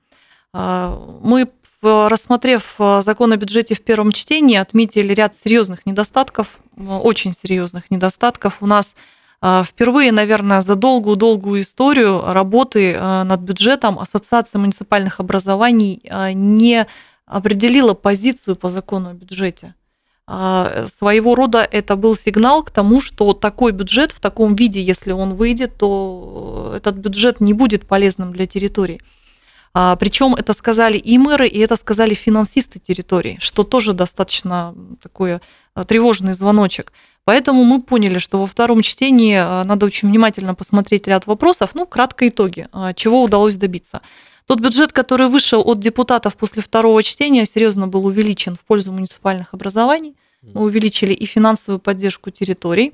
[0.53, 1.47] Э, Мы,
[1.81, 7.89] рассмотрев э, закон о бюджете в первом чтении, отметили ряд серьезных недостатков, э, очень серьезных
[7.89, 8.57] недостатков.
[8.61, 8.95] У нас
[9.41, 16.85] э, впервые, наверное, за долгую-долгую историю работы э, над бюджетом Ассоциация муниципальных образований э, не
[17.25, 19.73] определила позицию по закону о бюджете.
[20.27, 25.11] А, Своего рода это был сигнал к тому, что такой бюджет в таком виде, если
[25.11, 29.01] он выйдет, то этот бюджет не будет полезным для территории.
[29.99, 35.39] Причем это сказали и мэры, и это сказали финансисты территории, что тоже достаточно такой
[35.77, 36.91] а, тревожный звоночек.
[37.23, 41.71] Поэтому мы поняли, что во втором чтении а, надо очень внимательно посмотреть ряд вопросов.
[41.75, 44.01] Ну, кратко итоги, а, чего удалось добиться.
[44.47, 49.53] Тот бюджет, который вышел от депутатов после второго чтения, серьезно был увеличен в пользу муниципальных
[49.53, 50.15] образований.
[50.41, 52.93] Мы увеличили и финансовую поддержку территорий.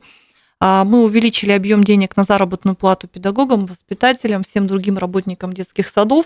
[0.60, 6.26] А, Мы увеличили объем денег на заработную плату педагогам, воспитателям, всем другим работникам детских садов.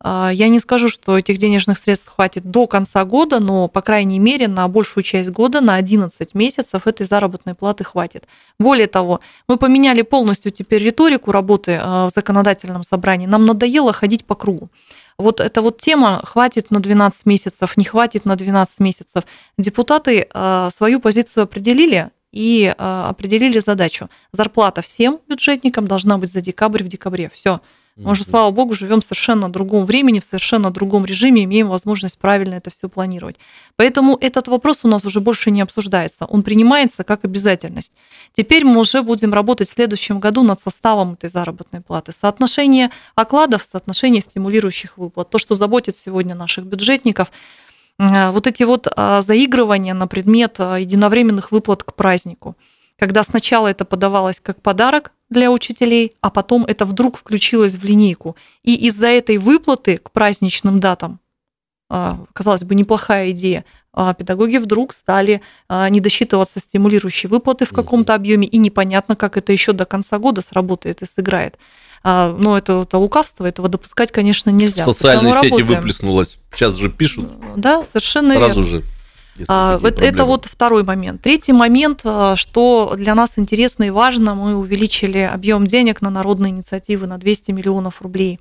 [0.00, 4.18] А, Я не скажу, что этих денежных средств хватит до конца года, но, по крайней
[4.18, 8.26] мере, на большую часть года, на 11 месяцев этой заработной платы хватит.
[8.58, 13.26] Более того, мы поменяли полностью теперь риторику работы а, в законодательном собрании.
[13.26, 14.68] Нам надоело ходить по кругу.
[15.18, 19.24] Вот эта вот тема хватит на 12 месяцев, не хватит на 12 месяцев.
[19.56, 24.10] Депутаты а, свою позицию определили и определили задачу.
[24.30, 27.30] Зарплата всем бюджетникам должна быть за декабрь в декабре.
[27.32, 27.62] Все.
[27.96, 32.18] Мы уже, слава богу, живем в совершенно другом времени, в совершенно другом режиме, имеем возможность
[32.18, 33.36] правильно это все планировать.
[33.76, 36.26] Поэтому этот вопрос у нас уже больше не обсуждается.
[36.26, 37.92] Он принимается как обязательность.
[38.36, 42.12] Теперь мы уже будем работать в следующем году над составом этой заработной платы.
[42.12, 45.30] Соотношение окладов, соотношение стимулирующих выплат.
[45.30, 47.32] То, что заботит сегодня наших бюджетников.
[47.98, 52.56] А, Вот эти вот а, заигрывания на предмет а, единовременных выплат к празднику
[52.98, 58.36] когда сначала это подавалось как подарок для учителей, а потом это вдруг включилось в линейку.
[58.62, 61.20] И из-за этой выплаты к праздничным датам,
[61.88, 67.70] а, казалось бы, неплохая идея, а, педагоги вдруг стали а, не досчитываться стимулирующие выплаты в
[67.70, 71.58] каком-то объеме, и непонятно, как это еще до конца года сработает и сыграет.
[72.04, 74.82] Но это, это лукавство, этого допускать, конечно, нельзя.
[74.82, 75.66] В социальные сети работаем.
[75.66, 76.38] выплеснулось.
[76.52, 77.28] Сейчас же пишут.
[77.56, 78.64] Да, совершенно Сразу верно.
[78.64, 78.84] же.
[79.48, 81.22] А, вот это вот второй момент.
[81.22, 82.00] Третий момент,
[82.36, 87.52] что для нас интересно и важно, мы увеличили объем денег на народные инициативы на 200
[87.52, 88.40] миллионов рублей.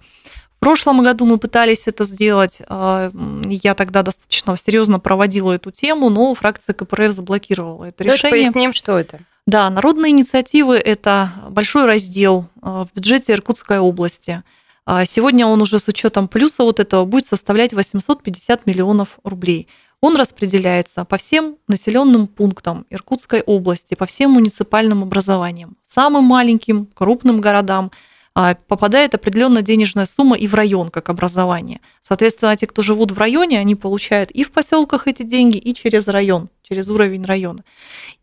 [0.58, 2.58] В прошлом году мы пытались это сделать.
[2.68, 3.12] А,
[3.46, 8.46] я тогда достаточно серьезно проводила эту тему, но фракция КПРФ заблокировала это Давайте решение.
[8.46, 9.20] поясним, что это.
[9.46, 14.44] Да, народные инициативы– это большой раздел а, в бюджете Иркутской области.
[14.88, 19.68] А, сегодня он уже с учетом плюса вот этого будет составлять 850 миллионов рублей.
[20.06, 27.42] Он распределяется по всем населенным пунктам Иркутской области, по всем муниципальным образованиям, самым маленьким, крупным
[27.42, 27.92] городам–
[28.38, 31.80] а, попадает определенная денежная сумма и в район как образование.
[32.02, 36.06] Соответственно, те, кто живут в районе, они получают и в поселках эти деньги, и через
[36.08, 37.64] район, через уровень района.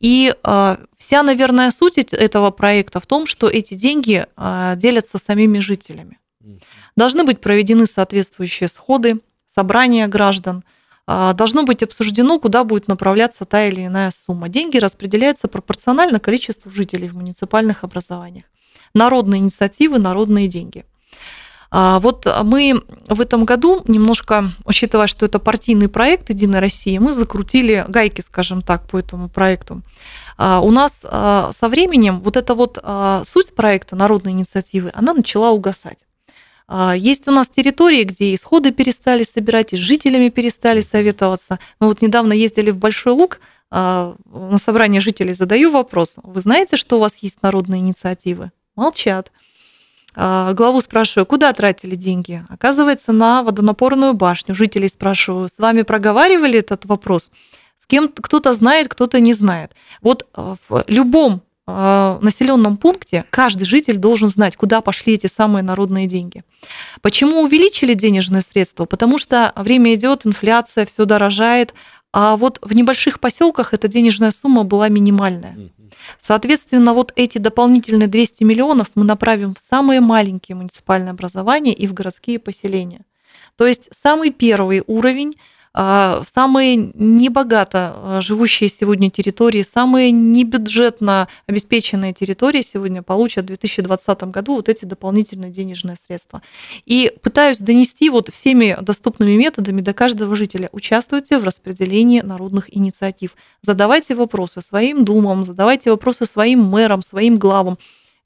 [0.01, 5.61] И э, вся, наверное, суть этого проекта в том, что эти деньги э, делятся самими
[5.61, 6.19] жителями.
[6.95, 10.63] Должны быть проведены соответствующие сходы, собрания граждан,
[11.07, 14.49] должно быть обсуждено, куда будет направляться та или иная сумма.
[14.49, 18.45] Деньги распределяются пропорционально количеству жителей в муниципальных образованиях
[18.95, 20.85] народные инициативы, народные деньги.
[21.71, 27.13] А, вот мы в этом году немножко, учитывая, что это партийный проект «Единая Россия», мы
[27.13, 29.83] закрутили гайки, скажем так, по этому проекту.
[30.37, 32.79] А, у нас а, со временем вот эта вот
[33.25, 35.99] суть проекта народной инициативы, она начала угасать.
[36.95, 41.59] Есть у нас территории, где исходы перестали собирать, и с жителями перестали советоваться.
[41.81, 44.15] Мы вот недавно ездили в Большой Луг, на
[44.59, 46.17] собрание жителей задаю вопрос.
[46.23, 48.53] Вы знаете, что у вас есть народные инициативы?
[48.77, 49.33] Молчат.
[50.15, 52.45] А, главу спрашиваю, куда тратили деньги?
[52.49, 54.55] Оказывается, на водонапорную башню.
[54.55, 57.31] Жителей спрашиваю, с вами проговаривали этот вопрос?
[57.83, 59.73] С кем кто-то знает, кто-то не знает.
[60.03, 65.63] Вот а, в любом а, населенном пункте каждый житель должен знать, куда пошли эти самые
[65.63, 66.43] народные деньги.
[67.03, 68.85] Почему увеличили денежные средства?
[68.85, 71.75] Потому что время идет, инфляция, все дорожает,
[72.13, 75.57] а вот в небольших поселках эта денежная сумма была минимальная.
[76.21, 81.95] Соответственно, вот эти дополнительные 200 миллионов мы направим в самые маленькие муниципальные образования и в
[81.95, 83.03] городские поселения.
[83.57, 85.43] То есть самый первый уровень а,
[85.75, 94.57] самые небогато а, живущие сегодня территории, самые небюджетно обеспеченные территории сегодня получат в 2020 году
[94.57, 96.43] вот эти дополнительные денежные средства.
[96.85, 100.69] И пытаюсь донести вот всеми доступными методами до каждого жителя.
[100.73, 103.35] Участвуйте в распределении народных инициатив.
[103.63, 107.79] Задавайте вопросы своим думам, задавайте вопросы своим мэрам, своим главам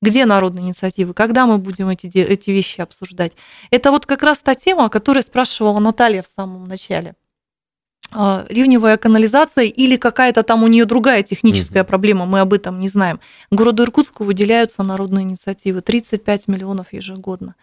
[0.03, 3.33] где народные инициативы, когда мы будем эти, эти вещи обсуждать.
[3.71, 7.15] Это вот как раз та тема, о которой спрашивала Наталья в самом начале.
[8.13, 11.89] А, ливневая канализация или какая-то там у нее другая техническая угу.
[11.89, 13.21] проблема, мы об этом не знаем.
[13.51, 17.57] Городу Иркутску выделяются народные инициативы 35 миллионов ежегодно.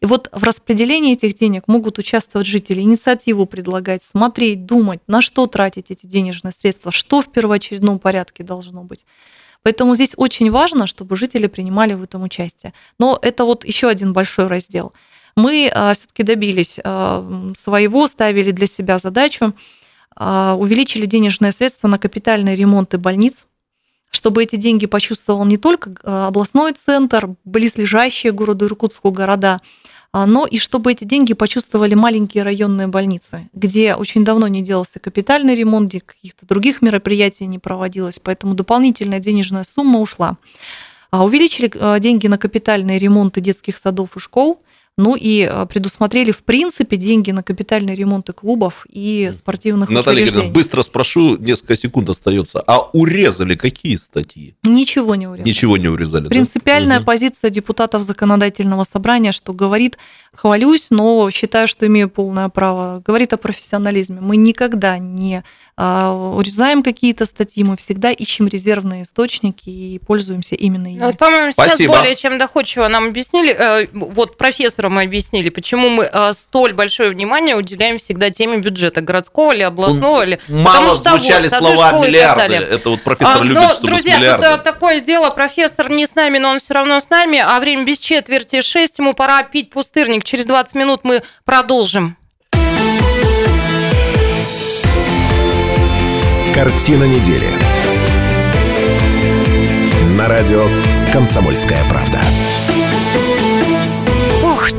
[0.00, 5.46] И вот в распределении этих денег могут участвовать жители, инициативу предлагать, смотреть, думать, на что
[5.46, 9.04] тратить эти денежные средства, что в первоочередном порядке должно быть.
[9.62, 12.72] Поэтому здесь очень важно, чтобы жители принимали в этом участие.
[12.98, 14.94] Но это вот еще один большой раздел.
[15.36, 19.54] Мы а, все-таки добились а, своего, ставили для себя задачу
[20.16, 23.46] увеличили денежные средства на капитальные ремонты больниц,
[24.10, 29.60] чтобы эти деньги почувствовал не только а, областной центр, близлежащие городу Иркутску города,
[30.12, 34.98] а, но и чтобы эти деньги почувствовали маленькие районные больницы, где очень давно не делался
[34.98, 40.36] капитальный ремонт, где каких-то других мероприятий не проводилось, поэтому дополнительная денежная сумма ушла.
[41.12, 44.60] Увеличили деньги на капитальные ремонты детских садов и школ–
[45.00, 50.50] ну и э, предусмотрели, в принципе, деньги на капитальные ремонты клубов и спортивных Наталья Игоревна,
[50.50, 52.60] быстро спрошу, несколько секунд остается.
[52.66, 54.54] А урезали какие статьи?
[54.62, 55.48] Ничего не урезали.
[55.48, 57.04] Ничего не урезали, Принципиальная да?
[57.04, 59.96] позиция депутатов законодательного собрания, что говорит,
[60.34, 64.20] хвалюсь, но считаю, что имею полное право, говорит о профессионализме.
[64.20, 65.42] Мы никогда не
[65.82, 71.02] а, урезаем какие-то статьи, мы всегда ищем резервные источники и пользуемся именно ими.
[71.02, 71.96] Вот, по-моему, сейчас Спасибо.
[71.96, 77.08] более чем доходчиво нам объяснили, э, вот профессору мы объяснили, почему мы э, столь большое
[77.08, 80.22] внимание уделяем всегда теме бюджета городского или областного.
[80.26, 80.38] Или...
[80.48, 82.56] Мало что звучали вот, слова миллиарды.
[82.56, 86.14] Это вот профессор а, любит, но, чтобы Друзья, тут э, такое дело, профессор не с
[86.14, 89.70] нами, но он все равно с нами, а время без четверти шесть, ему пора пить
[89.70, 90.19] пустырник.
[90.22, 92.16] Через 20 минут мы продолжим.
[96.54, 97.46] Картина недели.
[100.16, 100.66] На радио
[101.12, 102.20] «Комсомольская правда».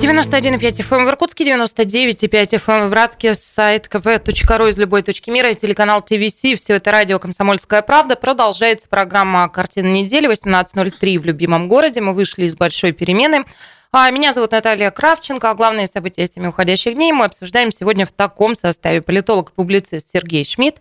[0.02, 5.56] 91,5 FM в Иркутске, 99,5 FM в Братске, сайт kp.ru из любой точки мира и
[5.56, 6.42] телеканал ТВС.
[6.58, 8.16] Все это радио «Комсомольская правда».
[8.16, 12.02] Продолжается программа «Картина недели» 18.03 в любимом городе.
[12.02, 13.46] Мы вышли из большой перемены.
[13.94, 15.50] А Меня зовут Наталья Кравченко.
[15.50, 19.02] А главные события с теми уходящих дней мы обсуждаем сегодня в таком составе.
[19.02, 20.78] Политолог и публицист Сергей Шмидт.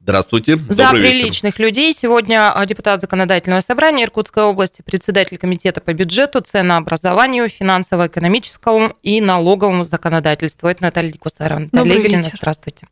[0.00, 0.60] Здравствуйте.
[0.68, 1.64] За приличных вечер.
[1.64, 1.92] людей.
[1.92, 9.84] Сегодня а, депутат Законодательного собрания Иркутской области, председатель комитета по бюджету, ценообразованию, финансово-экономическому и налоговому
[9.84, 10.68] законодательству.
[10.68, 11.68] Это Наталья Дикусарова.
[11.72, 12.86] Наталья Игоревна, здравствуйте.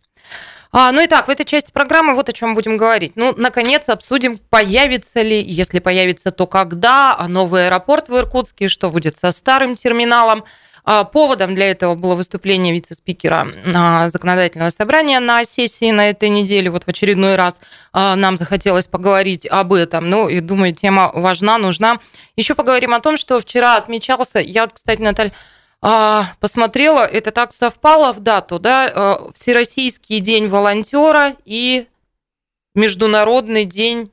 [0.75, 3.13] А, ну и так, в этой части программы вот о чем будем говорить.
[3.15, 8.91] Ну, наконец, обсудим, появится ли, если появится, то когда, а новый аэропорт в Иркутске, что
[8.91, 10.45] будет со старым терминалом.
[10.85, 16.71] А, поводом для этого было выступление вице-спикера а, законодательного собрания на сессии на этой неделе.
[16.71, 17.61] Вот в очередной раз
[17.93, 20.09] а, нам захотелось поговорить об этом.
[20.09, 21.99] Ну, и думаю, тема важна, нужна.
[22.35, 25.33] Еще поговорим о том, что вчера отмечался, я, кстати, Наталья,
[26.39, 31.89] посмотрела, это так совпало в дату, да, Всероссийский день волонтера и
[32.75, 34.11] Международный день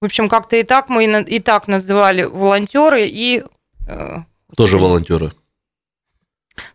[0.00, 3.42] в общем, как-то и так мы и так называли волонтеры и...
[3.88, 4.18] Э,
[4.56, 5.32] Тоже волонтеры.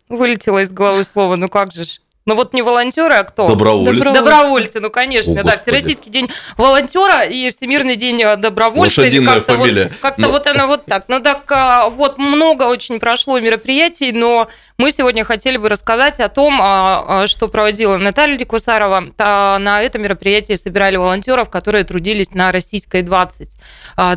[0.08, 2.00] Вылетело из головы слово, ну как же ж.
[2.24, 3.48] Ну вот не волонтеры, а кто?
[3.48, 3.94] Добровольцы.
[3.94, 5.56] Добровольцы, Добровольцы ну конечно, О, да.
[5.56, 9.00] Всероссийский день волонтера и Всемирный день э, добровольца.
[9.00, 9.84] Лошадиная как фамилия.
[9.88, 10.30] Вот, как-то но...
[10.30, 11.04] вот оно вот так.
[11.08, 14.48] Ну так а, вот много очень прошло мероприятий, но
[14.78, 19.08] мы сегодня хотели бы рассказать о том, а, а, что проводила Наталья Дикусарова.
[19.18, 23.48] На это мероприятие собирали волонтеров, которые трудились на Российской 20,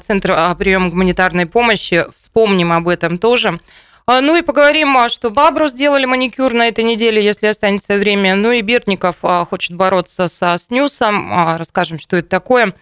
[0.03, 2.06] Центр приема гуманитарной помощи.
[2.16, 3.60] Вспомним об этом тоже.
[4.08, 8.36] А, ну и поговорим, а, что Бабру сделали маникюр на этой неделе, если останется время.
[8.36, 11.58] Ну и Бертников а, хочет бороться со снюсом.
[11.58, 12.76] Расскажем, что это такое.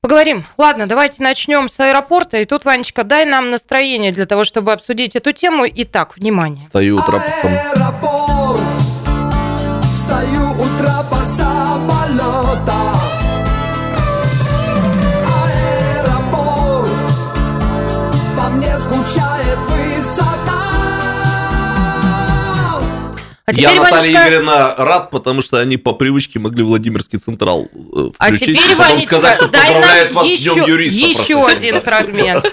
[0.00, 0.44] Поговорим.
[0.56, 2.38] Ладно, давайте начнем с аэропорта.
[2.38, 5.64] И тут, Ванечка, дай нам настроение для того, чтобы обсудить эту тему.
[5.72, 6.64] Итак, внимание.
[6.66, 7.22] Стою у трапа.
[7.44, 8.62] Аэропорт.
[9.84, 12.92] Стою у трапа самолета.
[16.02, 16.90] Аэропорт.
[18.36, 20.37] По мне скучает высота.
[23.48, 24.28] А Я, Наталья Ванечка...
[24.28, 28.76] Игоревна, рад, потому что они по привычке могли Владимирский Централ включить, а теперь, а потом
[28.76, 31.22] Ванечка, сказать, что дай вас еще, Днем юриста.
[31.22, 32.44] Еще один фрагмент.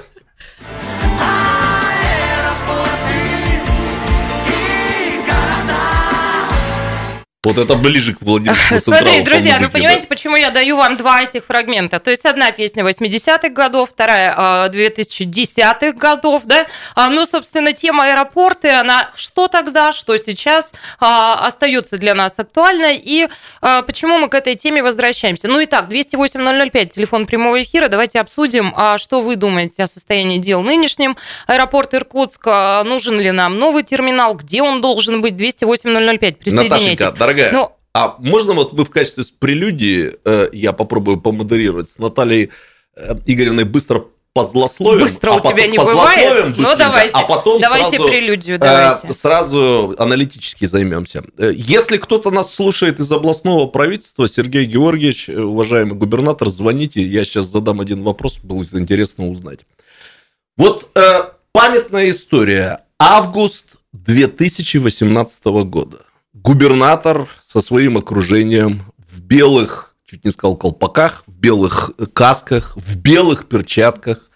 [7.45, 11.45] Вот это ближе к Владимиру Смотрите, друзья, ну понимаете, почему я даю вам два этих
[11.45, 11.99] фрагмента?
[11.99, 16.65] То есть одна песня 80-х годов, вторая 2010-х а, годов, да?
[16.95, 22.95] А, ну, собственно, тема аэропорты, она что тогда, что сейчас а, остается для нас актуальной,
[22.97, 23.27] и
[23.61, 25.47] почему мы к этой теме возвращаемся?
[25.47, 31.15] Ну, итак, 208-005, телефон прямого эфира, давайте обсудим, что вы думаете о состоянии дел нынешнем.
[31.45, 32.47] Аэропорт Иркутск,
[32.85, 35.35] нужен ли нам новый терминал, где он должен быть?
[35.35, 36.53] 208-005, присоединяйтесь.
[36.55, 41.97] Наташенька, дорогая, ну, а можно вот мы в качестве прелюдии, э, я попробую помодерировать с
[41.97, 42.51] Натальей
[42.95, 44.99] э, Игоревной быстро позлословим.
[44.99, 46.57] Быстро а у тебя не бывает.
[46.57, 47.11] Ну, давайте.
[47.13, 49.07] А потом давайте сразу, прелюдию, давайте.
[49.07, 51.23] Э, сразу аналитически займемся.
[51.38, 57.01] Э, если кто-то нас слушает из областного правительства, Сергей Георгиевич, э, уважаемый губернатор, звоните.
[57.01, 59.61] Я сейчас задам один вопрос, будет интересно узнать.
[60.57, 62.81] Вот э, памятная история.
[62.99, 65.99] Август 2018 года
[66.36, 73.47] губернатор со своим окружением в белых, чуть не сказал колпаках, в белых касках, в белых
[73.47, 74.29] перчатках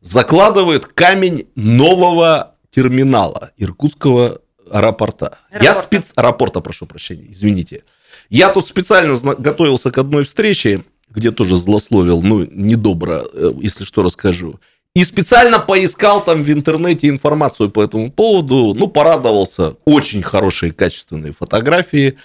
[0.00, 4.40] закладывает камень нового терминала Иркутского
[4.70, 5.38] аэропорта.
[5.50, 5.64] Аэропорта.
[5.64, 6.12] Я спец...
[6.16, 7.84] Аэропорта, прошу прощения, извините.
[8.30, 14.02] Я тут специально готовился к одной встрече, где тоже злословил, ну, недобро, э, если что,
[14.02, 14.58] расскажу.
[14.94, 18.74] И специально поискал там в интернете информацию по этому поводу.
[18.74, 19.76] Ну, порадовался.
[19.86, 22.18] Очень хорошие, качественные фотографии.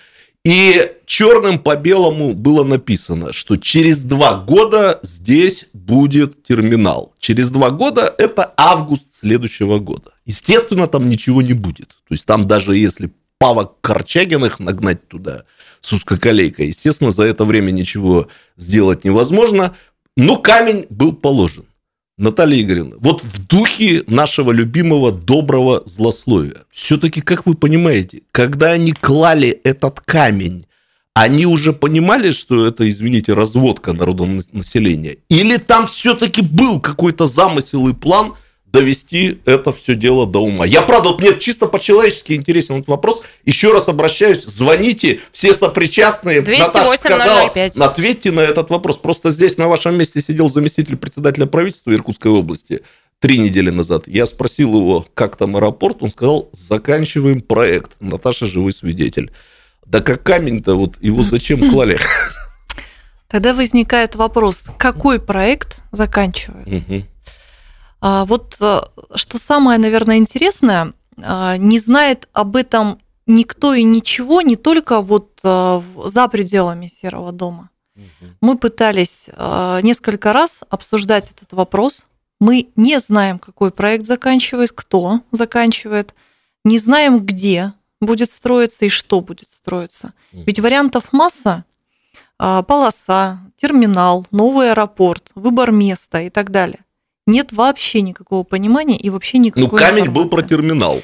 [0.44, 7.14] И черным по белому было написано, что через два года здесь будет терминал.
[7.20, 10.12] Через два года это август следующего года.
[10.26, 11.90] Естественно, там ничего не будет.
[12.08, 15.44] То есть там даже если павок Корчагиных нагнать туда
[15.80, 19.76] с узкоколейкой, естественно, за это время ничего сделать невозможно.
[20.16, 21.66] Но камень был положен.
[22.18, 28.94] Наталья Игоревна, вот в духе нашего любимого доброго злословия, все-таки, как вы понимаете, когда они
[28.94, 30.66] клали этот камень,
[31.14, 35.18] они уже понимали, что это, извините, разводка народного населения?
[35.30, 38.34] Или там все-таки был какой-то замысел и план–
[38.80, 40.66] довести это все дело до ума.
[40.66, 43.22] Я, правда, вот мне чисто по-человечески интересен этот вопрос.
[43.46, 46.42] Еще раз обращаюсь, звоните, все сопричастные.
[46.42, 47.78] 208 Наташа сказала, 005.
[47.78, 48.98] ответьте на этот вопрос.
[48.98, 52.82] Просто здесь на вашем месте сидел заместитель председателя правительства Иркутской области,
[53.20, 54.08] три недели назад.
[54.08, 57.92] Я спросил его, как там аэропорт, он сказал, заканчиваем проект.
[58.00, 59.32] Наташа живой свидетель.
[59.86, 61.98] Да как камень-то, вот его зачем клали?
[63.30, 66.68] Тогда возникает вопрос, какой проект заканчивают?
[66.68, 67.06] Мгм.
[68.00, 68.82] А, вот э,
[69.16, 75.40] что самое, наверное, интересное, а, не знает об этом никто и ничего, не только вот
[75.44, 77.70] э, за пределами Серого дома.
[77.96, 78.38] Мгм.
[78.42, 82.06] Мы пытались э, несколько раз обсуждать этот вопрос.
[82.40, 86.14] Мы не знаем, какой проект заканчивает, кто заканчивает,
[86.64, 90.14] не знаем, где будет строиться и что будет строиться.
[90.32, 91.66] Ведь вариантов масса.
[92.40, 96.86] А, Полоса, терминал, новый аэропорт, выбор места и так далее.
[97.28, 100.48] Нет вообще никакого понимания и вообще никакой Ну, камень был про информации.
[100.50, 101.02] терминал.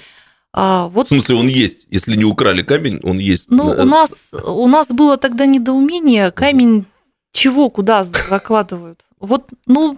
[0.53, 1.85] А, В вот смысле, он есть.
[1.89, 3.51] Если не украли камень, он есть.
[3.51, 6.85] ну, Э, у нас, у нас было тогда недоумение, камень
[7.31, 9.01] чего, куда закладывают.
[9.19, 9.97] Вот, ну,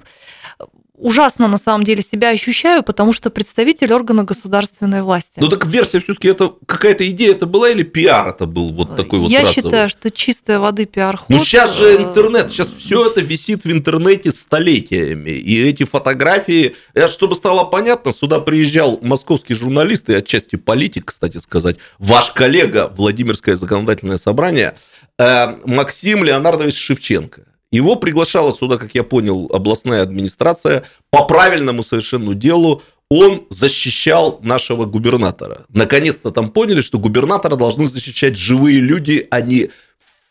[0.98, 5.40] ужасно на самом деле себя ощущаю, потому что представитель органа государственной власти.
[5.40, 9.20] Ну так версия все-таки это какая-то идея это была или пиар это был вот такой
[9.20, 9.56] вот Я расовый?
[9.56, 11.30] считаю, что чистая воды пиар-ход.
[11.30, 15.32] Ну сейчас же э, интернет, сейчас все это висит в интернете столетиями.
[15.32, 21.38] И эти фотографии, э, чтобы стало понятно, сюда приезжал московский журналист и отчасти политик, кстати
[21.38, 24.76] сказать, ваш коллега Владимирское законодательное собрание,
[25.18, 27.44] э, Максим Леонардович Шевченко.
[27.76, 32.82] Его приглашала сюда, как я понял, областная администрация по правильному совершенно делу.
[33.10, 35.66] Он защищал нашего губернатора.
[35.68, 39.72] Наконец-то там поняли, что губернатора должны защищать живые люди, а не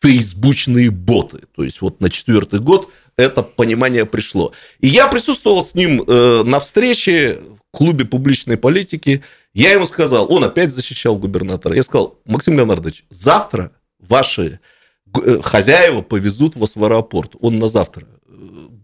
[0.00, 1.40] фейсбучные боты.
[1.54, 4.52] То есть вот на четвертый год это понимание пришло.
[4.80, 9.22] И я присутствовал с ним э, на встрече в клубе публичной политики.
[9.52, 11.76] Я ему сказал, он опять защищал губернатора.
[11.76, 14.60] Я сказал, Максим Леонардович, завтра ваши
[15.42, 17.32] хозяева повезут вас в аэропорт.
[17.40, 18.32] Он на завтра э,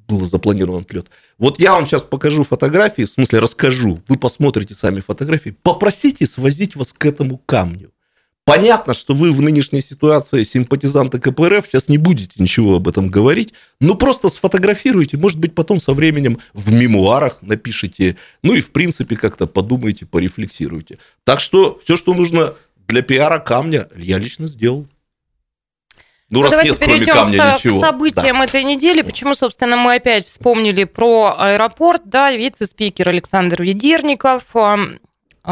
[0.09, 1.09] был запланирован отлет.
[1.39, 6.77] Вот я вам сейчас покажу фотографии, в смысле расскажу, вы посмотрите сами фотографии, попросите свозить
[6.77, 7.91] вас к этому камню.
[8.45, 13.53] Понятно, что вы в нынешней ситуации симпатизанты КПРФ сейчас не будете ничего об этом говорить,
[13.81, 19.15] но просто сфотографируйте, может быть, потом со временем в мемуарах напишите, ну и в принципе
[19.15, 20.99] как-то подумайте, порефлексируйте.
[21.23, 22.55] Так что все, что нужно
[22.89, 24.89] для пиара камня, я лично сделал.
[26.31, 27.81] Ну, Ну, раз давайте нет, кроме камня к, ничего.
[27.81, 28.45] к событиям Да.
[28.45, 29.03] этой недели.
[29.03, 34.79] Почему, собственно, мы опять вспомнили про аэропорт, да, вице-спикер Александр Ведерников, а,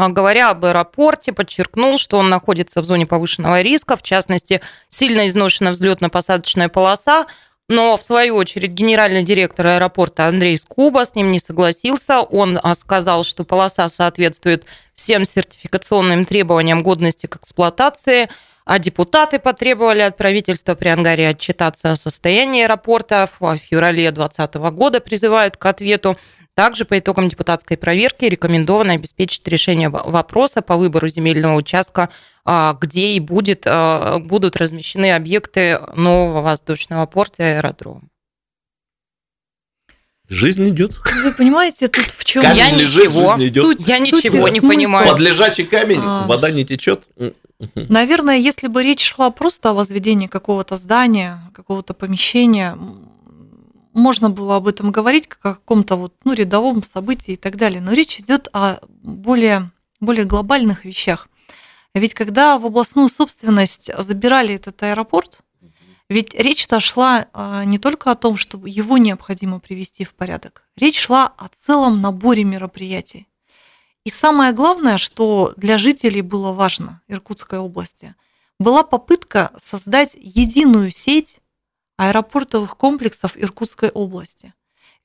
[0.07, 5.71] говоря об аэропорте, подчеркнул, что он находится в зоне повышенного риска, в частности, сильно изношена
[5.71, 7.25] взлетно-посадочная полоса,
[7.67, 12.21] но, в свою очередь, генеральный директор аэропорта Андрей Скуба с ним не согласился.
[12.21, 14.63] Он а, сказал, что полоса соответствует
[14.95, 18.29] всем сертификационным требованиям годности к эксплуатации,
[18.69, 23.27] а депутаты потребовали от правительства при Ангаре отчитаться о состоянии аэропорта.
[23.39, 26.19] В феврале 2020 года призывают к ответу.
[26.53, 32.09] Также по итогам депутатской проверки рекомендовано обеспечить решение вопроса по выбору земельного участка,
[32.45, 38.03] а, где и будет, а, будут размещены объекты нового воздушного порта и аэродрома.
[40.27, 40.91] Жизнь идет.
[41.23, 43.63] Вы понимаете, тут в чем Камень Я лежит, ничего, жизнь идет.
[43.63, 44.73] суть- я Суть ничего не смысл.
[44.75, 45.09] понимаю.
[45.09, 46.27] Под лежачий камень А.
[46.27, 47.07] вода не течет.
[47.75, 52.77] Наверное, если бы речь шла просто о возведении какого-то здания, какого-то помещения,
[53.93, 57.81] можно было об этом говорить как о каком-то вот, ну, рядовом событии и так далее.
[57.81, 61.27] Но речь идет о более, более глобальных вещах.
[61.93, 65.39] Ведь когда в областную собственность забирали этот аэропорт,
[66.07, 70.63] ведь речь-то шла а, не только о том, что его необходимо привести в порядок.
[70.75, 73.27] Речь шла о целом наборе мероприятий.
[74.09, 78.15] И самое главное, что для жителей было важно Иркутской области,
[78.59, 81.41] была попытка создать единую сеть
[81.95, 84.55] аэропортовых комплексов Иркутской области.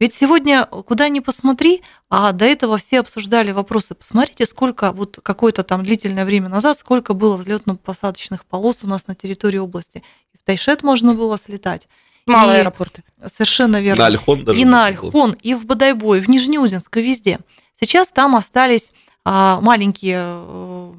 [0.01, 5.65] Ведь сегодня, куда ни посмотри, а до этого все обсуждали вопросы, посмотрите, сколько вот какое-то
[5.65, 10.03] там длительное время назад, сколько было взлетно-посадочных полос у нас на территории области.
[10.33, 11.89] И в Тайшет можно было слетать.
[12.25, 13.03] Мало И- аэропорта.
[13.37, 14.59] Совершенно верно На Альхон даже.
[14.59, 14.87] и на.
[14.87, 17.39] Альхон, и в Бодайбой, в Нижнеудинск, и везде.
[17.85, 18.93] Сейчас там остались
[19.25, 20.93] а, маленькие, э,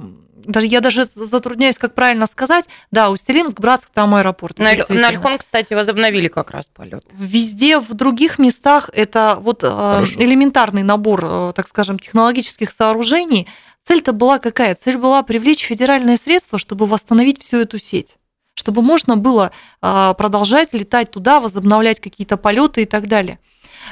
[0.45, 4.57] даже я даже затрудняюсь, как правильно сказать, да, Устилимск, Братск, там аэропорт.
[4.59, 7.03] На, на Альхон, кстати, возобновили как раз полет.
[7.13, 10.19] Везде, в других местах это вот э, Хорошо.
[10.19, 13.47] элементарный набор, э, так скажем, технологических сооружений.
[13.83, 14.73] Цель-то была какая?
[14.75, 18.15] Цель была привлечь федеральные средства, чтобы восстановить всю эту сеть
[18.57, 23.37] чтобы можно было а, продолжать летать туда, возобновлять какие-то полеты и так далее.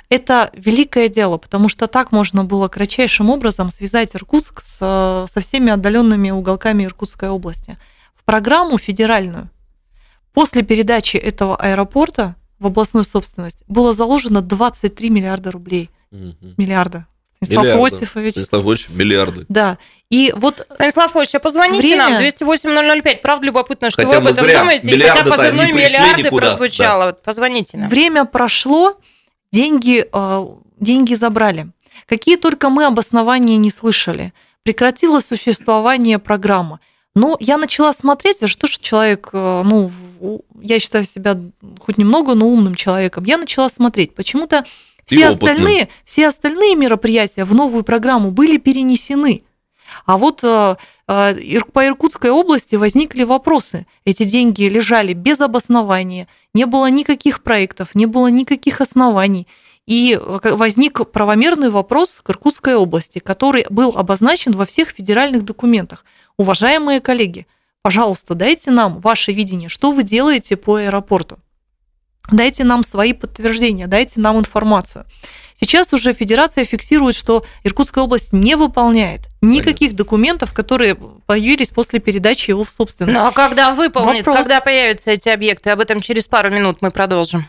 [0.10, 5.42] Это великое дело, потому что так можно было кратчайшим образом связать Иркутск с, э, со
[5.42, 7.78] всеми отдаленными уголками Иркутской области.
[8.16, 9.50] В программу федеральную
[10.34, 15.90] после передачи этого аэропорта в областную собственность было заложено 23 миллиарда рублей.
[16.12, 16.36] Мгм.
[16.58, 17.06] Миллиарда.
[17.42, 17.96] Станислав Миллиарды.
[17.96, 18.32] Иосифович.
[18.34, 19.46] Станислав Ильич, миллиарды.
[19.50, 19.78] Да.
[20.10, 23.22] И вот Станислав Ильич, а позвоните Время- нам, 208-005.
[23.22, 24.60] Правда любопытно, что Хотя вы об этом зря.
[24.60, 24.88] думаете.
[24.90, 26.50] И хотя позывной миллиарды никуда.
[26.56, 27.06] прозвучало.
[27.08, 27.90] Вот Позвоните нам.
[27.90, 28.98] время прошло,
[29.54, 30.48] деньги, э,
[30.80, 31.70] деньги забрали.
[32.08, 34.34] Какие только мы обоснования не слышали.
[34.64, 36.80] Прекратило существование программы.
[37.16, 39.92] Но я начала смотреть, а что же человек, э, ну,
[40.62, 41.40] я считаю себя
[41.80, 43.24] хоть немного, но умным человеком.
[43.26, 44.16] Я начала смотреть.
[44.16, 44.64] Почему-то
[45.06, 45.50] все опытным.
[45.50, 49.44] остальные, все остальные мероприятия в новую программу были перенесены.
[50.06, 50.76] А вот э,
[51.08, 53.86] э, по Иркутской области возникли вопросы.
[54.06, 59.48] Эти деньги лежали без обоснования, не было никаких проектов, не было никаких оснований.
[59.86, 66.06] И э, возник правомерный вопрос к Иркутской области, который был обозначен во всех федеральных документах.
[66.38, 67.48] Уважаемые коллеги,
[67.82, 71.38] пожалуйста, дайте нам ваше видение, что вы делаете по аэропорту.
[72.32, 75.06] Дайте нам свои подтверждения, дайте нам информацию.
[75.60, 82.50] Сейчас уже федерация фиксирует, что Иркутская область не выполняет никаких документов, которые появились после передачи
[82.50, 83.18] его в собственность.
[83.18, 84.38] Ну а когда выполнит, Вопрос.
[84.38, 85.70] когда появятся эти объекты?
[85.70, 87.48] Об этом через пару минут мы продолжим.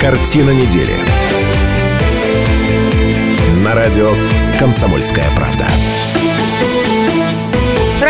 [0.00, 0.96] Картина недели.
[3.64, 4.12] На радио
[4.58, 5.66] «Комсомольская правда».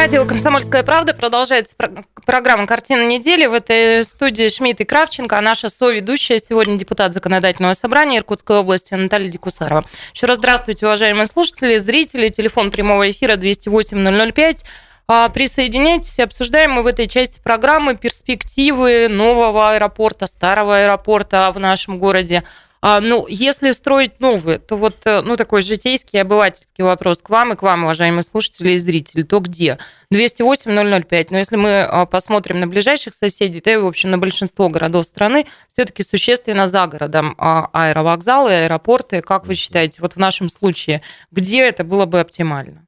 [0.03, 3.47] Радио «Комсомольская правда» продолжается про- программа «Картина недели».
[3.47, 8.95] В этой студии Шмидт и Кравченко, а наша соведущая сегодня депутат Законодательного собрания Иркутской области
[8.95, 9.85] Наталья Дикусарова.
[10.13, 12.31] Еще раз здравствуйте, уважаемые слушатели, зрители.
[12.31, 14.65] Телефон прямого эфира 208-005.
[15.07, 21.99] А, Присоединяйтесь, обсуждаем мы в этой части программы перспективы нового аэропорта, старого аэропорта в нашем
[21.99, 22.43] городе.
[22.85, 27.53] А, ну, если строить новые, то вот, э, ну, такой житейский, обывательский вопрос к вам
[27.53, 29.79] и к вам, уважаемые слушатели и зрители, то где?
[30.13, 31.29] 208-005.
[31.31, 35.07] Но если мы а, посмотрим на ближайших соседей, да и, в общем, на большинство городов
[35.07, 39.23] страны, все-таки существенно за городом а, аэровокзалы, аэропорты.
[39.23, 42.85] Как вы считаете, вот в нашем случае, где это было бы оптимально?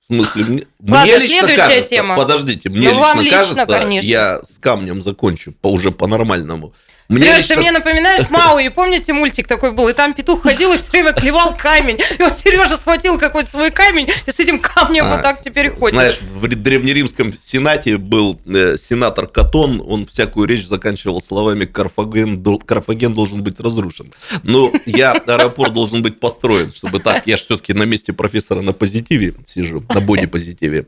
[0.00, 2.16] В смысле, мне, Ладно, мне лично кажется, тема.
[2.16, 4.06] подождите, мне Ну, лично лично, кажется, конечно.
[4.06, 6.72] я с камнем закончу по, уже по-нормальному.
[7.08, 8.68] Мне Сереж, лично- ты мне напоминаешь Мауи.
[8.68, 9.88] Помните, мультик такой был?
[9.88, 11.98] И там петух ходил и все время клевал камень.
[12.18, 15.70] И вот Сережа схватил какой-то свой камень и с этим камнем А, вот так теперь
[15.70, 15.94] ходит.
[15.94, 22.42] Знаешь, в ре- древнеримском сенате был э, сенатор Катон, он всякую речь заканчивал словами «Карфаген,
[22.64, 24.10] Карфаген должен быть разрушен».
[24.42, 28.72] Но я, аэропорт должен быть построен, чтобы так, я же все-таки на месте профессора на
[28.72, 30.86] позитиве сижу, на боди-позитиве.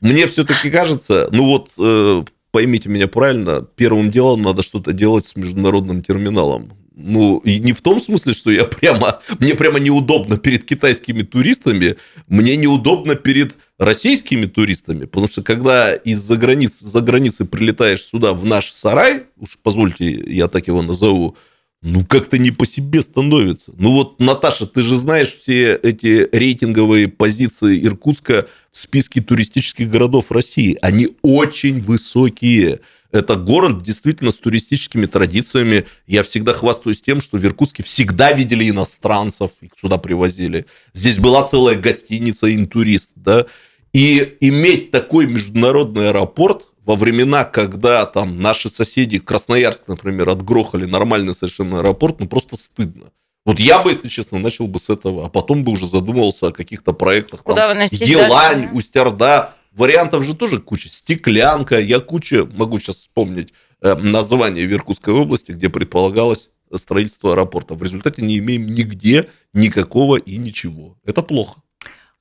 [0.00, 5.36] Мне все-таки кажется, ну вот, э, поймите меня правильно, первым делом надо что-то делать с
[5.36, 6.72] международным терминалом.
[7.02, 11.96] Ну, и не в том смысле, что я прямо, мне прямо неудобно перед китайскими туристами,
[12.28, 18.44] мне неудобно перед российскими туристами, потому что когда из-за границы, за границы прилетаешь сюда в
[18.44, 21.36] наш сарай, уж позвольте, я так его назову,
[21.82, 23.72] ну, как-то не по себе становится.
[23.78, 30.30] Ну, вот, Наташа, ты же знаешь все эти рейтинговые позиции Иркутска в списке туристических городов
[30.30, 30.78] России.
[30.80, 32.80] Они очень высокие.
[33.12, 35.86] Это город действительно с туристическими традициями.
[36.06, 40.66] Я всегда хвастаюсь тем, что в Иркутске всегда видели иностранцев, их сюда привозили.
[40.92, 43.46] Здесь была целая гостиница «Интурист», да.
[43.92, 51.34] И иметь такой международный аэропорт во времена, когда там наши соседи, Красноярск, например, отгрохали нормальный
[51.34, 53.10] совершенно аэропорт, ну просто стыдно.
[53.46, 56.52] Вот я бы, если честно, начал бы с этого, а потом бы уже задумывался о
[56.52, 57.42] каких-то проектах.
[57.42, 58.74] Куда там, выносить Елань, дальше?
[58.74, 59.54] Устярда.
[59.72, 60.88] Вариантов же тоже куча.
[60.88, 67.74] Стеклянка, я куча, могу сейчас вспомнить э, название в Иркутской области, где предполагалось строительство аэропорта.
[67.74, 70.96] В результате не имеем нигде никакого и ничего.
[71.04, 71.60] Это плохо.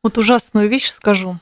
[0.04, 1.40] Вот ужасную вещь скажу.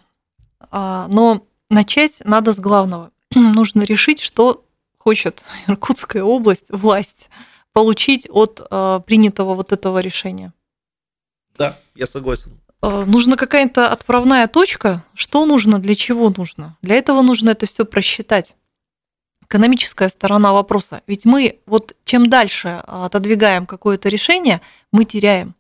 [0.72, 3.12] А, Но начать надо с главного.
[3.36, 4.66] Нужно решить, что
[4.98, 7.30] хочет Иркутская область, власть,
[7.78, 10.52] получить от а, принятого вот этого решения.
[11.60, 12.60] Да, я согласен.
[12.82, 15.04] Э, Нужна какая-то отправная точка.
[15.14, 16.76] Что нужно, для чего нужно?
[16.82, 18.56] Для этого нужно это все просчитать.
[19.44, 21.04] Экономическая сторона вопроса.
[21.06, 24.60] Ведь мы вот чем дальше отодвигаем какое-то решение,
[24.92, 25.54] мы теряем.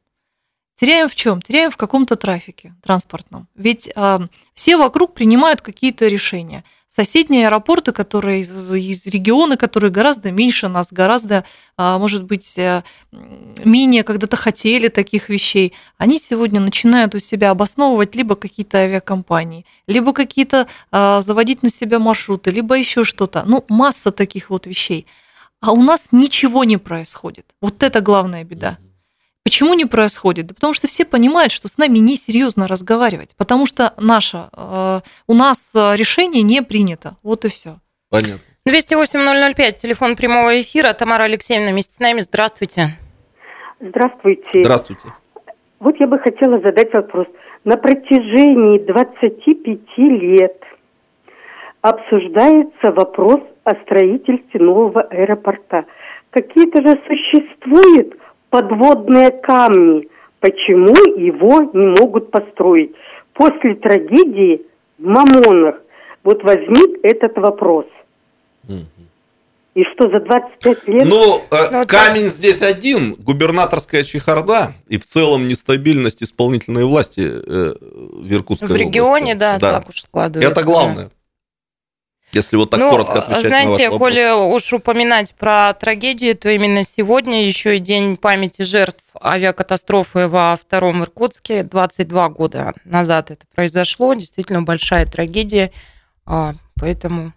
[0.79, 1.39] Теряем в чем?
[1.39, 3.47] Теряем в каком-то трафике транспортном.
[3.53, 4.19] Ведь э,
[4.55, 6.63] все вокруг принимают какие-то решения.
[6.99, 11.43] Соседние аэропорты, которые из, из региона, которые гораздо меньше нас, гораздо,
[11.77, 12.81] а, может быть, э,
[13.63, 20.11] менее когда-то хотели таких вещей, они сегодня начинают у себя обосновывать либо какие-то авиакомпании, либо
[20.11, 23.43] какие-то а, заводить на себя маршруты, либо еще что-то.
[23.45, 25.05] Ну, масса таких вот вещей.
[25.61, 27.45] А у нас ничего не происходит.
[27.61, 28.79] Вот это главная беда.
[29.47, 30.47] Почему не происходит?
[30.47, 35.33] Да потому что все понимают, что с нами несерьезно разговаривать, потому что наше, э, у
[35.33, 37.15] нас э, решение не принято.
[37.23, 37.77] Вот и все.
[38.09, 38.39] Понятно.
[38.67, 40.91] 208-005, телефон прямого эфира.
[40.91, 42.19] Тамара Алексеевна вместе с нами.
[42.19, 42.97] Здравствуйте.
[43.79, 44.63] Здравствуйте.
[44.65, 45.13] Здравствуйте.
[45.79, 47.27] Вот я бы хотела задать вопрос.
[47.63, 50.61] На протяжении 25 лет
[51.79, 55.85] обсуждается вопрос о строительстве нового аэропорта.
[56.31, 58.13] Какие-то же существуют
[58.49, 60.07] подводные камни.
[60.39, 62.91] Почему его не могут построить?
[63.33, 64.61] После трагедии
[64.97, 65.75] в Мамонах
[66.23, 67.85] вот возник этот вопрос.
[69.77, 71.05] И что за 25 лет...
[71.05, 77.75] Ну, э, Ну, камень здесь один, губернаторская чехарда и в целом нестабильность исполнительной власти э,
[77.79, 79.59] в Иркутской В регионе, области.
[79.59, 80.51] да, так уж складывается.
[80.51, 81.09] Это главное.
[82.37, 83.99] Если вот так ну, коротко отвечать на знаете, ваш вопрос.
[83.99, 90.55] коли уж упоминать про трагедии, то именно сегодня еще и день памяти жертв авиакатастрофы во
[90.55, 91.63] втором Иркутске.
[91.63, 94.13] 22 года назад это произошло.
[94.13, 95.71] Действительно большая трагедия.
[96.25, 97.33] А, Поэтому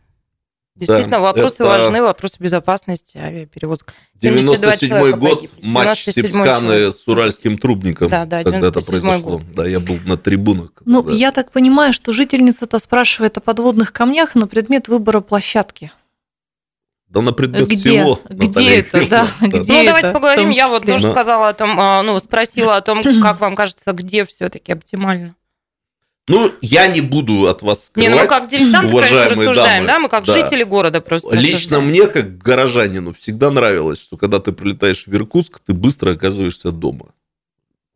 [0.80, 3.94] действительно Да, вопросы это важны, вопросы безопасности авиаперевозок.
[4.20, 5.56] 72 97 человека год, погибли.
[5.62, 6.94] матч 97-й человек.
[6.94, 9.20] с уральским трубником, Да, да, когда это 97-й произошло.
[9.38, 9.42] год.
[9.54, 10.72] Да, я был на трибунах.
[10.84, 11.12] Ну, да.
[11.12, 15.92] я так понимаю, что жительница-то спрашивает о подводных камнях на предмет выбора площадки.
[17.08, 17.76] Да на предмет Где?
[17.76, 18.20] всего.
[18.28, 19.58] Где Наталья это, да, где?
[19.58, 20.50] Ну, давайте это в поговорим.
[20.50, 23.92] Я вот тоже Но- сказала о том, а, ну, спросила о том, как вам кажется,
[23.92, 25.34] где все-таки оптимально.
[26.28, 28.10] Ну, я не буду от вас Не, скрывать.
[28.10, 29.86] ну мы как дилетанты, конечно, рассуждаем, дамы.
[29.86, 30.40] да, мы как Да.
[30.40, 31.86] жители города просто Лично рассуждаем.
[31.88, 37.06] мне, как горожанину, всегда нравилось, что когда ты прилетаешь в Иркутск, ты быстро оказываешься дома.